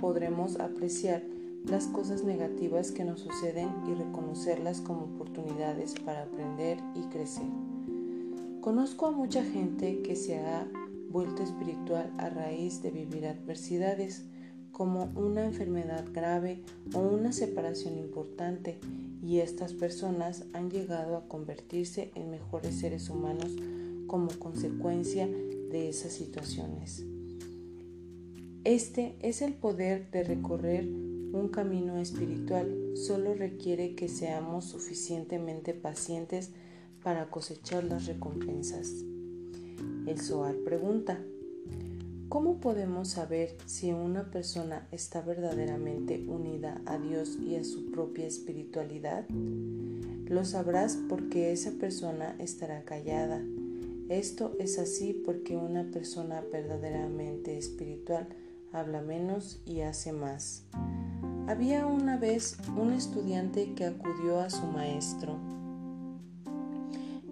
podremos 0.00 0.60
apreciar 0.60 1.24
las 1.66 1.88
cosas 1.88 2.22
negativas 2.22 2.92
que 2.92 3.04
nos 3.04 3.18
suceden 3.18 3.68
y 3.88 3.94
reconocerlas 3.94 4.80
como 4.80 5.06
oportunidades 5.06 5.94
para 6.04 6.22
aprender 6.22 6.78
y 6.94 7.02
crecer. 7.08 7.69
Conozco 8.60 9.06
a 9.06 9.10
mucha 9.10 9.42
gente 9.42 10.02
que 10.02 10.14
se 10.14 10.38
ha 10.38 10.68
vuelto 11.08 11.42
espiritual 11.42 12.12
a 12.18 12.28
raíz 12.28 12.82
de 12.82 12.90
vivir 12.90 13.26
adversidades 13.26 14.24
como 14.70 15.04
una 15.14 15.46
enfermedad 15.46 16.04
grave 16.12 16.62
o 16.92 16.98
una 16.98 17.32
separación 17.32 17.96
importante 17.96 18.78
y 19.22 19.38
estas 19.38 19.72
personas 19.72 20.44
han 20.52 20.70
llegado 20.70 21.16
a 21.16 21.26
convertirse 21.26 22.10
en 22.14 22.30
mejores 22.30 22.78
seres 22.78 23.08
humanos 23.08 23.50
como 24.06 24.28
consecuencia 24.38 25.26
de 25.26 25.88
esas 25.88 26.12
situaciones. 26.12 27.02
Este 28.64 29.16
es 29.20 29.40
el 29.40 29.54
poder 29.54 30.10
de 30.10 30.22
recorrer 30.22 30.86
un 31.32 31.48
camino 31.48 31.96
espiritual 31.96 32.76
solo 32.94 33.32
requiere 33.32 33.94
que 33.94 34.08
seamos 34.08 34.66
suficientemente 34.66 35.72
pacientes 35.72 36.50
para 37.02 37.30
cosechar 37.30 37.84
las 37.84 38.06
recompensas. 38.06 39.04
El 40.06 40.20
Zohar 40.20 40.56
pregunta, 40.64 41.18
¿cómo 42.28 42.60
podemos 42.60 43.08
saber 43.08 43.56
si 43.66 43.92
una 43.92 44.30
persona 44.30 44.86
está 44.90 45.20
verdaderamente 45.20 46.24
unida 46.26 46.80
a 46.86 46.98
Dios 46.98 47.38
y 47.40 47.56
a 47.56 47.64
su 47.64 47.90
propia 47.90 48.26
espiritualidad? 48.26 49.26
Lo 50.26 50.44
sabrás 50.44 50.98
porque 51.08 51.52
esa 51.52 51.72
persona 51.72 52.36
estará 52.38 52.84
callada. 52.84 53.42
Esto 54.08 54.56
es 54.58 54.78
así 54.78 55.12
porque 55.12 55.56
una 55.56 55.90
persona 55.90 56.42
verdaderamente 56.52 57.56
espiritual 57.56 58.28
habla 58.72 59.02
menos 59.02 59.60
y 59.64 59.80
hace 59.80 60.12
más. 60.12 60.64
Había 61.46 61.86
una 61.86 62.16
vez 62.16 62.58
un 62.76 62.92
estudiante 62.92 63.74
que 63.74 63.86
acudió 63.86 64.40
a 64.40 64.50
su 64.50 64.66
maestro 64.66 65.38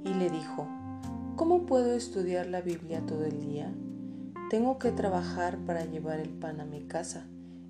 y 0.08 0.14
le 0.14 0.30
dijo, 0.30 0.66
¿cómo 1.36 1.66
puedo 1.66 1.92
estudiar 1.92 2.46
la 2.46 2.62
Biblia 2.62 3.04
todo 3.04 3.24
el 3.26 3.40
día? 3.40 3.74
Tengo 4.48 4.78
que 4.78 4.90
trabajar 4.90 5.58
para 5.66 5.84
llevar 5.84 6.18
el 6.18 6.30
pan 6.30 6.60
a 6.60 6.64
mi 6.64 6.84
casa. 6.84 7.26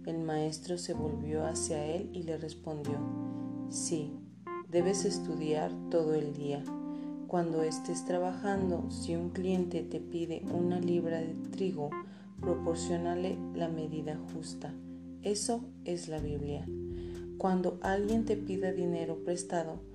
El 0.07 0.21
maestro 0.21 0.79
se 0.79 0.95
volvió 0.95 1.45
hacia 1.45 1.85
él 1.85 2.11
y 2.13 2.23
le 2.23 2.39
respondió, 2.39 2.95
sí, 3.69 4.13
debes 4.71 5.05
estudiar 5.05 5.73
todo 5.91 6.15
el 6.15 6.33
día. 6.33 6.63
Cuando 7.27 7.63
estés 7.63 8.05
trabajando, 8.05 8.89
si 8.91 9.17
un 9.17 9.31
cliente 9.31 9.83
te 9.83 10.01
pide 10.01 10.45
una 10.53 10.79
libra 10.79 11.19
de 11.19 11.35
trigo, 11.51 11.91
proporcionale 12.41 13.37
la 13.55 13.69
medida 13.69 14.17
justa. 14.33 14.73
Eso 15.23 15.65
es 15.85 16.09
la 16.09 16.21
Biblia. 16.21 16.65
Cuando 17.37 17.79
alguien 17.83 18.25
te 18.25 18.37
pida 18.37 18.73
dinero 18.73 19.25
prestado, 19.25 19.88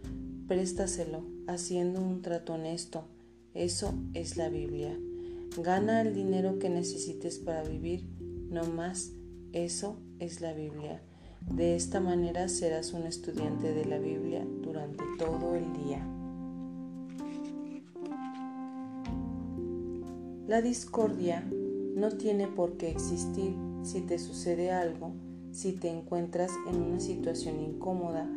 préstaselo 0.54 1.24
haciendo 1.48 2.00
un 2.00 2.22
trato 2.22 2.54
honesto. 2.54 3.06
Eso 3.56 3.96
es 4.14 4.38
la 4.38 4.50
Biblia. 4.50 4.96
Gana 5.58 6.02
el 6.02 6.14
dinero 6.14 6.60
que 6.60 6.70
necesites 6.70 7.40
para 7.40 7.64
vivir, 7.64 8.08
no 8.52 8.64
más. 8.66 9.14
Eso 9.52 9.98
es 10.20 10.42
la 10.42 10.54
Biblia. 10.54 11.02
De 11.50 11.76
esta 11.76 12.00
manera 12.00 12.48
serás 12.50 12.94
un 12.94 13.08
estudiante 13.08 13.74
de 13.74 13.86
la 13.86 13.98
Biblia 13.98 14.46
durante 14.62 15.04
todo 15.18 15.56
el 15.56 15.74
día. 15.74 16.06
La 20.48 20.62
discordia 20.62 21.44
no 21.96 22.10
tiene 22.12 22.48
por 22.48 22.78
qué 22.78 22.92
existir 22.92 23.56
si 23.82 24.02
te 24.02 24.20
sucede 24.20 24.70
algo, 24.70 25.14
si 25.52 25.72
te 25.72 25.90
encuentras 25.90 26.52
en 26.70 26.80
una 26.80 27.00
situación 27.00 27.60
incómoda, 27.60 28.30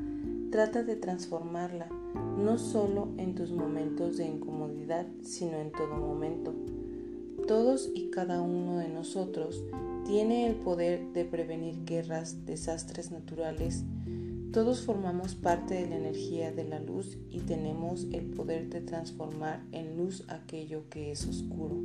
trata 0.51 0.83
de 0.83 0.97
transformarla, 0.97 1.91
no 2.39 2.59
solo 2.59 3.09
en 3.19 3.35
tus 3.35 3.51
momentos 3.51 4.17
de 4.17 4.27
incomodidad, 4.27 5.07
sino 5.23 5.59
en 5.59 5.73
todo 5.73 5.97
momento. 5.97 6.55
Todos 7.47 7.91
y 7.95 8.11
cada 8.11 8.43
uno 8.43 8.79
de 8.79 8.89
nosotros 8.89 9.63
tiene 10.07 10.47
el 10.47 10.55
poder 10.57 11.13
de 11.13 11.25
prevenir 11.25 11.85
guerras, 11.85 12.47
desastres 12.47 13.11
naturales. 13.11 13.85
Todos 14.53 14.83
formamos 14.83 15.35
parte 15.35 15.75
de 15.75 15.87
la 15.89 15.97
energía 15.97 16.53
de 16.53 16.65
la 16.65 16.81
luz 16.81 17.19
y 17.31 17.41
tenemos 17.41 18.07
el 18.13 18.27
poder 18.27 18.69
de 18.71 18.81
transformar 18.81 19.63
en 19.73 19.97
luz 19.97 20.25
aquello 20.29 20.89
que 20.89 21.13
es 21.13 21.27
oscuro. 21.27 21.77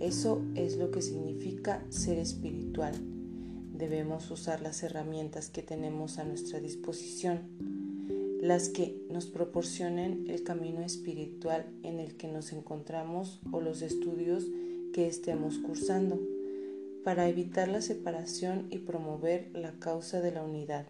Eso 0.00 0.42
es 0.56 0.76
lo 0.76 0.90
que 0.90 1.02
significa 1.02 1.84
ser 1.88 2.18
espiritual. 2.18 2.94
Debemos 3.72 4.30
usar 4.30 4.60
las 4.60 4.82
herramientas 4.82 5.48
que 5.48 5.62
tenemos 5.62 6.18
a 6.18 6.24
nuestra 6.24 6.58
disposición, 6.58 7.40
las 8.42 8.68
que 8.68 9.00
nos 9.08 9.24
proporcionen 9.24 10.26
el 10.28 10.42
camino 10.42 10.82
espiritual 10.82 11.64
en 11.82 11.98
el 11.98 12.18
que 12.18 12.28
nos 12.28 12.52
encontramos 12.52 13.40
o 13.52 13.62
los 13.62 13.80
estudios 13.80 14.44
que 14.92 15.06
estemos 15.06 15.56
cursando, 15.56 16.20
para 17.02 17.26
evitar 17.28 17.68
la 17.68 17.80
separación 17.80 18.66
y 18.68 18.78
promover 18.80 19.48
la 19.54 19.72
causa 19.78 20.20
de 20.20 20.32
la 20.32 20.44
unidad, 20.44 20.86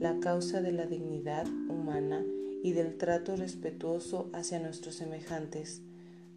la 0.00 0.18
causa 0.18 0.60
de 0.60 0.72
la 0.72 0.86
dignidad 0.86 1.46
humana 1.68 2.24
y 2.64 2.72
del 2.72 2.96
trato 2.96 3.36
respetuoso 3.36 4.28
hacia 4.32 4.58
nuestros 4.58 4.96
semejantes 4.96 5.82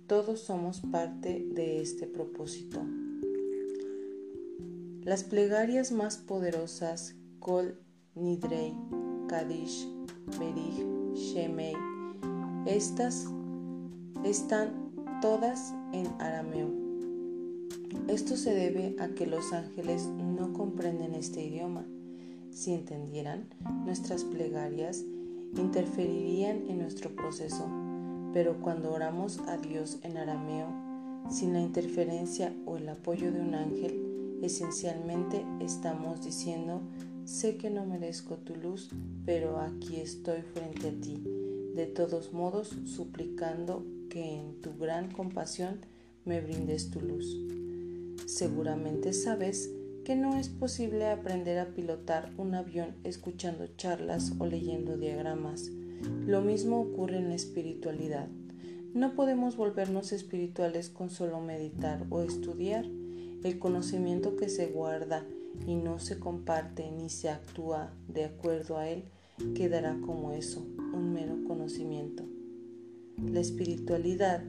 todos 0.09 0.39
somos 0.39 0.81
parte 0.81 1.45
de 1.51 1.81
este 1.81 2.07
propósito. 2.07 2.81
Las 5.03 5.23
plegarias 5.23 5.91
más 5.91 6.17
poderosas, 6.17 7.13
Kol, 7.37 7.77
Nidrei, 8.15 8.73
Kadish, 9.27 9.87
Berich, 10.37 10.85
Shemei, 11.15 11.73
estas 12.65 13.27
están 14.23 14.91
todas 15.21 15.73
en 15.93 16.07
arameo. 16.19 16.69
Esto 18.07 18.35
se 18.35 18.53
debe 18.53 18.95
a 18.99 19.09
que 19.09 19.25
los 19.25 19.53
ángeles 19.53 20.07
no 20.07 20.53
comprenden 20.53 21.15
este 21.15 21.43
idioma. 21.43 21.85
Si 22.51 22.73
entendieran, 22.73 23.47
nuestras 23.85 24.23
plegarias 24.23 25.03
interferirían 25.55 26.67
en 26.67 26.79
nuestro 26.79 27.15
proceso 27.15 27.67
pero 28.33 28.61
cuando 28.61 28.91
oramos 28.93 29.39
a 29.47 29.57
Dios 29.57 29.99
en 30.03 30.17
arameo, 30.17 30.67
sin 31.29 31.53
la 31.53 31.61
interferencia 31.61 32.53
o 32.65 32.77
el 32.77 32.87
apoyo 32.89 33.31
de 33.31 33.41
un 33.41 33.55
ángel, 33.55 34.39
esencialmente 34.41 35.45
estamos 35.59 36.23
diciendo, 36.23 36.81
sé 37.29 37.57
que 37.57 37.69
no 37.69 37.85
merezco 37.85 38.37
tu 38.37 38.55
luz, 38.55 38.89
pero 39.23 39.59
aquí 39.59 39.97
estoy 39.97 40.41
frente 40.41 40.87
a 40.89 40.99
ti, 40.99 41.23
de 41.75 41.85
todos 41.85 42.33
modos 42.33 42.75
suplicando 42.85 43.85
que 44.09 44.39
en 44.39 44.59
tu 44.61 44.75
gran 44.75 45.11
compasión 45.11 45.79
me 46.25 46.41
brindes 46.41 46.89
tu 46.89 46.99
luz. 47.01 47.37
Seguramente 48.25 49.13
sabes 49.13 49.69
que 50.03 50.15
no 50.15 50.37
es 50.37 50.49
posible 50.49 51.05
aprender 51.05 51.59
a 51.59 51.75
pilotar 51.75 52.31
un 52.37 52.55
avión 52.55 52.95
escuchando 53.03 53.67
charlas 53.77 54.33
o 54.39 54.47
leyendo 54.47 54.97
diagramas. 54.97 55.69
Lo 56.25 56.41
mismo 56.41 56.81
ocurre 56.81 57.17
en 57.17 57.29
la 57.29 57.35
espiritualidad. 57.35 58.27
No 58.95 59.13
podemos 59.13 59.55
volvernos 59.55 60.13
espirituales 60.13 60.89
con 60.89 61.11
solo 61.11 61.39
meditar 61.41 62.07
o 62.09 62.21
estudiar. 62.21 62.85
El 63.43 63.59
conocimiento 63.59 64.35
que 64.35 64.49
se 64.49 64.65
guarda 64.67 65.25
y 65.65 65.75
no 65.75 65.99
se 65.99 66.19
comparte 66.19 66.91
ni 66.91 67.09
se 67.09 67.29
actúa 67.29 67.93
de 68.07 68.25
acuerdo 68.25 68.77
a 68.77 68.89
él 68.89 69.03
quedará 69.55 69.97
como 70.05 70.31
eso, 70.31 70.65
un 70.93 71.13
mero 71.13 71.35
conocimiento. 71.47 72.23
La 73.17 73.39
espiritualidad 73.39 74.43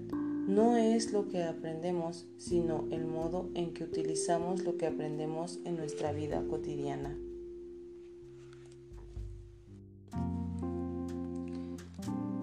no 0.48 0.76
es 0.76 1.12
lo 1.12 1.28
que 1.28 1.44
aprendemos, 1.44 2.26
sino 2.38 2.86
el 2.90 3.04
modo 3.04 3.48
en 3.54 3.72
que 3.72 3.84
utilizamos 3.84 4.64
lo 4.64 4.76
que 4.76 4.86
aprendemos 4.86 5.60
en 5.64 5.76
nuestra 5.76 6.12
vida 6.12 6.42
cotidiana. 6.48 7.16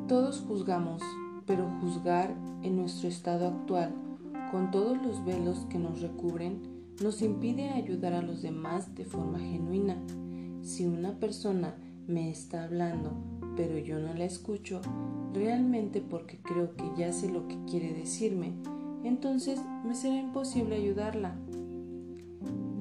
Todos 0.08 0.40
juzgamos, 0.48 1.02
pero 1.46 1.70
juzgar 1.82 2.34
en 2.64 2.78
nuestro 2.78 3.10
estado 3.10 3.48
actual, 3.48 3.94
con 4.52 4.72
todos 4.72 5.02
los 5.02 5.26
velos 5.26 5.66
que 5.70 5.80
nos 5.80 6.00
recubren, 6.02 6.77
nos 7.02 7.22
impide 7.22 7.70
ayudar 7.70 8.14
a 8.14 8.22
los 8.22 8.42
demás 8.42 8.96
de 8.96 9.06
forma 9.06 9.40
genuina. 9.40 9.98
Si 10.62 10.86
una 10.86 11.20
persona 11.20 11.76
me 12.08 12.32
está 12.32 12.64
hablando, 12.64 13.12
pero 13.56 13.78
yo 13.78 14.00
no 14.00 14.14
la 14.14 14.26
escucho, 14.26 14.82
realmente 15.34 16.02
porque 16.02 16.40
creo 16.42 16.76
que 16.76 16.86
ya 16.98 17.12
sé 17.12 17.30
lo 17.30 17.48
que 17.48 17.58
quiere 17.70 17.94
decirme, 17.94 18.54
entonces 19.04 19.60
me 19.86 19.96
será 19.96 20.16
imposible 20.16 20.76
ayudarla. 20.76 21.36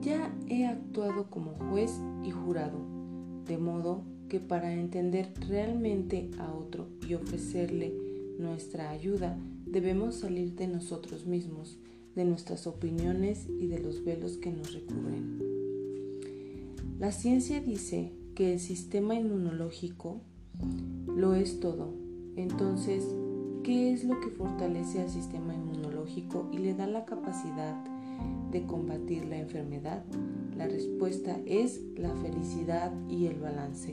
Ya 0.01 0.35
he 0.49 0.67
actuado 0.67 1.29
como 1.31 1.53
juez 1.71 2.01
y 2.25 2.31
jurado, 2.31 2.79
de 3.47 3.59
modo 3.59 4.05
que 4.29 4.41
para 4.41 4.73
entender 4.73 5.33
realmente 5.49 6.31
a 6.39 6.53
otro 6.53 6.89
y 7.07 7.15
ofrecerle 7.15 7.95
nuestra 8.39 8.91
ayuda, 8.91 9.39
debemos 9.67 10.17
salir 10.17 10.55
de 10.55 10.67
nosotros 10.69 11.27
mismos, 11.27 11.79
de 12.17 12.25
nuestras 12.25 12.67
opiniones 12.67 13.47
y 13.61 13.69
de 13.69 13.79
los 13.79 14.05
velos 14.05 14.39
que 14.39 14.51
nos 14.51 14.73
recubren. 14.73 15.39
La 16.99 17.13
ciencia 17.13 17.61
dice 17.61 18.11
que 18.35 18.55
el 18.55 18.59
sistema 18.59 19.15
inmunológico 19.15 20.23
lo 21.07 21.35
es 21.35 21.61
todo. 21.61 21.93
Entonces, 22.37 23.05
¿qué 23.63 23.93
es 23.93 24.05
lo 24.05 24.19
que 24.21 24.31
fortalece 24.31 25.01
al 25.01 25.11
sistema 25.11 25.55
inmunológico 25.55 26.49
y 26.53 26.59
le 26.59 26.75
da 26.75 26.87
la 26.87 27.05
capacidad 27.05 27.77
de 28.51 28.65
combatir 28.65 29.27
la 29.27 29.39
enfermedad? 29.39 30.03
La 30.57 30.67
respuesta 30.67 31.39
es 31.45 31.83
la 31.97 32.15
felicidad 32.17 32.93
y 33.11 33.27
el 33.27 33.39
balance. 33.39 33.93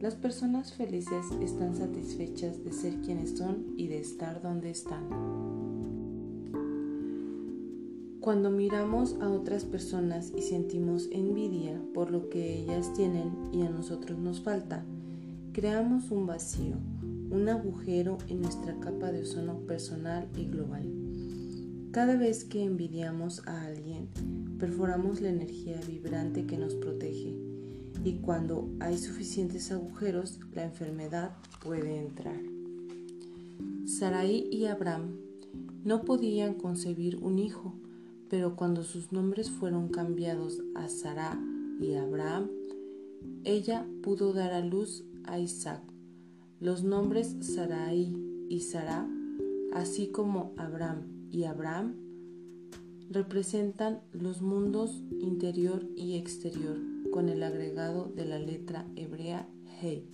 Las 0.00 0.16
personas 0.16 0.72
felices 0.72 1.26
están 1.40 1.76
satisfechas 1.76 2.64
de 2.64 2.72
ser 2.72 3.00
quienes 3.02 3.38
son 3.38 3.72
y 3.76 3.86
de 3.86 4.00
estar 4.00 4.42
donde 4.42 4.70
están. 4.70 5.61
Cuando 8.22 8.52
miramos 8.52 9.16
a 9.20 9.28
otras 9.28 9.64
personas 9.64 10.32
y 10.36 10.42
sentimos 10.42 11.08
envidia 11.10 11.82
por 11.92 12.12
lo 12.12 12.28
que 12.28 12.60
ellas 12.60 12.92
tienen 12.94 13.32
y 13.52 13.62
a 13.62 13.68
nosotros 13.68 14.16
nos 14.16 14.40
falta, 14.40 14.84
creamos 15.52 16.08
un 16.12 16.28
vacío, 16.28 16.76
un 17.32 17.48
agujero 17.48 18.18
en 18.28 18.42
nuestra 18.42 18.78
capa 18.78 19.10
de 19.10 19.22
ozono 19.22 19.58
personal 19.66 20.28
y 20.36 20.44
global. 20.44 20.88
Cada 21.90 22.16
vez 22.16 22.44
que 22.44 22.62
envidiamos 22.62 23.44
a 23.48 23.64
alguien, 23.64 24.06
perforamos 24.56 25.20
la 25.20 25.30
energía 25.30 25.80
vibrante 25.88 26.46
que 26.46 26.58
nos 26.58 26.76
protege 26.76 27.36
y 28.04 28.18
cuando 28.18 28.68
hay 28.78 28.98
suficientes 28.98 29.72
agujeros, 29.72 30.38
la 30.54 30.62
enfermedad 30.62 31.32
puede 31.60 31.98
entrar. 31.98 32.38
Sarai 33.84 34.46
y 34.48 34.66
Abraham 34.66 35.16
no 35.82 36.02
podían 36.02 36.54
concebir 36.54 37.16
un 37.16 37.40
hijo, 37.40 37.74
pero 38.32 38.56
cuando 38.56 38.82
sus 38.82 39.12
nombres 39.12 39.50
fueron 39.50 39.88
cambiados 39.88 40.62
a 40.74 40.88
Sara 40.88 41.38
y 41.82 41.96
Abraham, 41.96 42.48
ella 43.44 43.86
pudo 44.02 44.32
dar 44.32 44.54
a 44.54 44.62
luz 44.62 45.04
a 45.24 45.38
Isaac. 45.38 45.82
Los 46.58 46.82
nombres 46.82 47.36
Sarai 47.42 48.16
y 48.48 48.60
Sara, 48.60 49.06
así 49.74 50.06
como 50.06 50.54
Abraham 50.56 51.28
y 51.30 51.44
Abraham, 51.44 51.94
representan 53.10 54.00
los 54.12 54.40
mundos 54.40 55.02
interior 55.20 55.86
y 55.94 56.16
exterior 56.16 56.78
con 57.12 57.28
el 57.28 57.42
agregado 57.42 58.10
de 58.16 58.24
la 58.24 58.38
letra 58.38 58.86
hebrea 58.96 59.46
He 59.82 60.06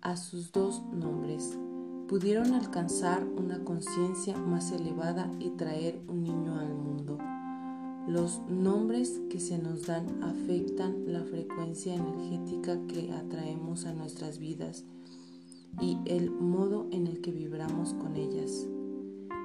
a 0.00 0.16
sus 0.16 0.52
dos 0.52 0.80
nombres. 0.92 1.58
Pudieron 2.12 2.52
alcanzar 2.52 3.26
una 3.38 3.64
conciencia 3.64 4.36
más 4.36 4.70
elevada 4.70 5.30
y 5.40 5.48
traer 5.48 5.98
un 6.08 6.22
niño 6.24 6.58
al 6.58 6.74
mundo. 6.74 7.16
Los 8.06 8.42
nombres 8.50 9.18
que 9.30 9.40
se 9.40 9.56
nos 9.56 9.86
dan 9.86 10.22
afectan 10.22 11.10
la 11.10 11.24
frecuencia 11.24 11.94
energética 11.94 12.78
que 12.86 13.10
atraemos 13.12 13.86
a 13.86 13.94
nuestras 13.94 14.38
vidas 14.38 14.84
y 15.80 15.96
el 16.04 16.30
modo 16.30 16.86
en 16.90 17.06
el 17.06 17.22
que 17.22 17.32
vibramos 17.32 17.94
con 17.94 18.14
ellas. 18.16 18.66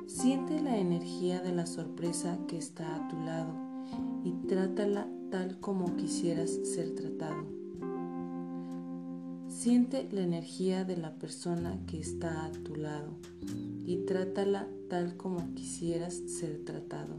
Siente 0.05 0.59
la 0.59 0.77
energía 0.77 1.41
de 1.41 1.53
la 1.53 1.67
sorpresa 1.67 2.37
que 2.49 2.57
está 2.57 2.97
a 2.97 3.07
tu 3.07 3.15
lado 3.21 3.53
y 4.25 4.33
trátala 4.45 5.07
tal 5.31 5.57
como 5.61 5.95
quisieras 5.95 6.51
ser 6.65 6.93
tratado. 6.95 7.56
Siente 9.67 10.07
la 10.13 10.21
energía 10.21 10.85
de 10.85 10.95
la 10.95 11.15
persona 11.15 11.77
que 11.87 11.99
está 11.99 12.45
a 12.45 12.51
tu 12.53 12.77
lado 12.77 13.09
y 13.85 13.97
trátala 14.05 14.65
tal 14.89 15.17
como 15.17 15.53
quisieras 15.55 16.13
ser 16.13 16.63
tratado. 16.63 17.17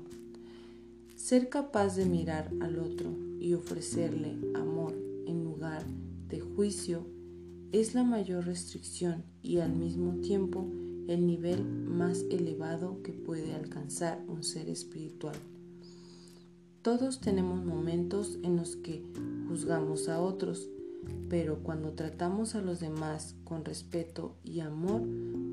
Ser 1.15 1.51
capaz 1.51 1.95
de 1.97 2.07
mirar 2.07 2.51
al 2.63 2.79
otro 2.79 3.15
y 3.39 3.53
ofrecerle 3.53 4.39
amor 4.55 4.95
en 5.27 5.45
lugar 5.45 5.85
de 6.31 6.41
juicio 6.41 7.07
es 7.73 7.95
la 7.95 8.03
mayor 8.03 8.47
restricción 8.47 9.25
y 9.43 9.59
al 9.59 9.77
mismo 9.77 10.15
tiempo 10.23 10.67
el 11.07 11.27
nivel 11.27 11.63
más 11.67 12.25
elevado 12.31 13.03
que 13.03 13.13
puede 13.13 13.53
alcanzar 13.53 14.25
un 14.27 14.43
ser 14.43 14.71
espiritual. 14.71 15.37
Todos 16.81 17.21
tenemos 17.21 17.63
momentos 17.63 18.39
en 18.43 18.57
los 18.57 18.77
que 18.77 19.05
juzgamos 19.51 20.09
a 20.09 20.23
otros, 20.23 20.71
pero 21.29 21.63
cuando 21.63 21.93
tratamos 21.93 22.55
a 22.55 22.63
los 22.63 22.81
demás 22.81 23.37
con 23.45 23.65
respeto 23.65 24.37
y 24.43 24.61
amor, 24.61 25.03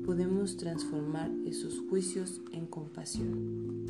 podemos 0.04 0.56
transformar 0.56 1.30
esos 1.46 1.80
juicios 1.88 2.40
en 2.52 2.66
compasión. 2.66 3.86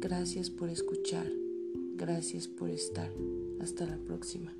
Gracias 0.00 0.50
por 0.50 0.68
escuchar, 0.70 1.26
gracias 1.96 2.46
por 2.48 2.70
estar. 2.70 3.10
Hasta 3.60 3.86
la 3.86 3.96
próxima. 3.96 4.52